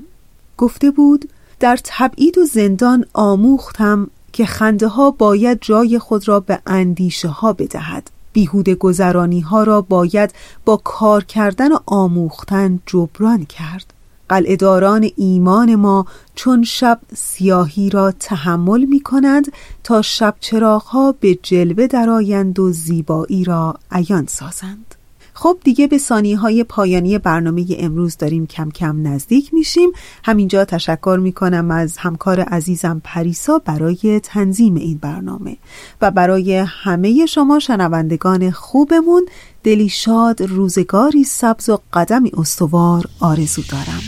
گفته 0.56 0.90
بود 0.90 1.28
در 1.60 1.78
تبعید 1.84 2.38
و 2.38 2.44
زندان 2.44 3.04
آموختم 3.12 4.10
که 4.32 4.46
خنده 4.46 4.88
ها 4.88 5.10
باید 5.10 5.58
جای 5.60 5.98
خود 5.98 6.28
را 6.28 6.40
به 6.40 6.58
اندیشه 6.66 7.28
ها 7.28 7.52
بدهد. 7.52 8.10
بیهود 8.32 8.68
گذرانی 8.68 9.40
ها 9.40 9.62
را 9.62 9.80
باید 9.80 10.34
با 10.64 10.76
کار 10.76 11.24
کردن 11.24 11.72
و 11.72 11.78
آموختن 11.86 12.80
جبران 12.86 13.44
کرد. 13.44 13.92
قلعهداران 14.30 15.10
ایمان 15.16 15.74
ما 15.74 16.06
چون 16.34 16.62
شب 16.62 17.00
سیاهی 17.14 17.90
را 17.90 18.12
تحمل 18.12 18.84
می 18.84 19.00
کنند 19.00 19.52
تا 19.84 20.02
شب 20.02 20.34
چراغها 20.40 21.12
به 21.12 21.38
جلوه 21.42 21.86
درآیند 21.86 22.58
و 22.58 22.72
زیبایی 22.72 23.44
را 23.44 23.74
عیان 23.92 24.26
سازند. 24.26 24.94
خب 25.34 25.58
دیگه 25.64 25.86
به 25.86 25.98
ثانیه 25.98 26.36
های 26.36 26.64
پایانی 26.64 27.18
برنامه 27.18 27.66
امروز 27.78 28.16
داریم 28.16 28.46
کم 28.46 28.70
کم 28.70 29.06
نزدیک 29.06 29.54
میشیم. 29.54 29.90
همینجا 30.24 30.64
تشکر 30.64 31.18
می‌کنم 31.22 31.70
از 31.70 31.96
همکار 31.96 32.40
عزیزم 32.40 33.00
پریسا 33.04 33.58
برای 33.58 34.20
تنظیم 34.22 34.74
این 34.74 34.98
برنامه. 34.98 35.56
و 36.02 36.10
برای 36.10 36.56
همه 36.56 37.26
شما 37.26 37.58
شنوندگان 37.58 38.50
خوبمون 38.50 39.26
دلی 39.64 39.88
شاد 39.88 40.42
روزگاری 40.42 41.24
سبز 41.24 41.68
و 41.68 41.78
قدمی 41.92 42.32
استوار 42.36 43.04
آرزو 43.20 43.62
دارم. 43.70 44.02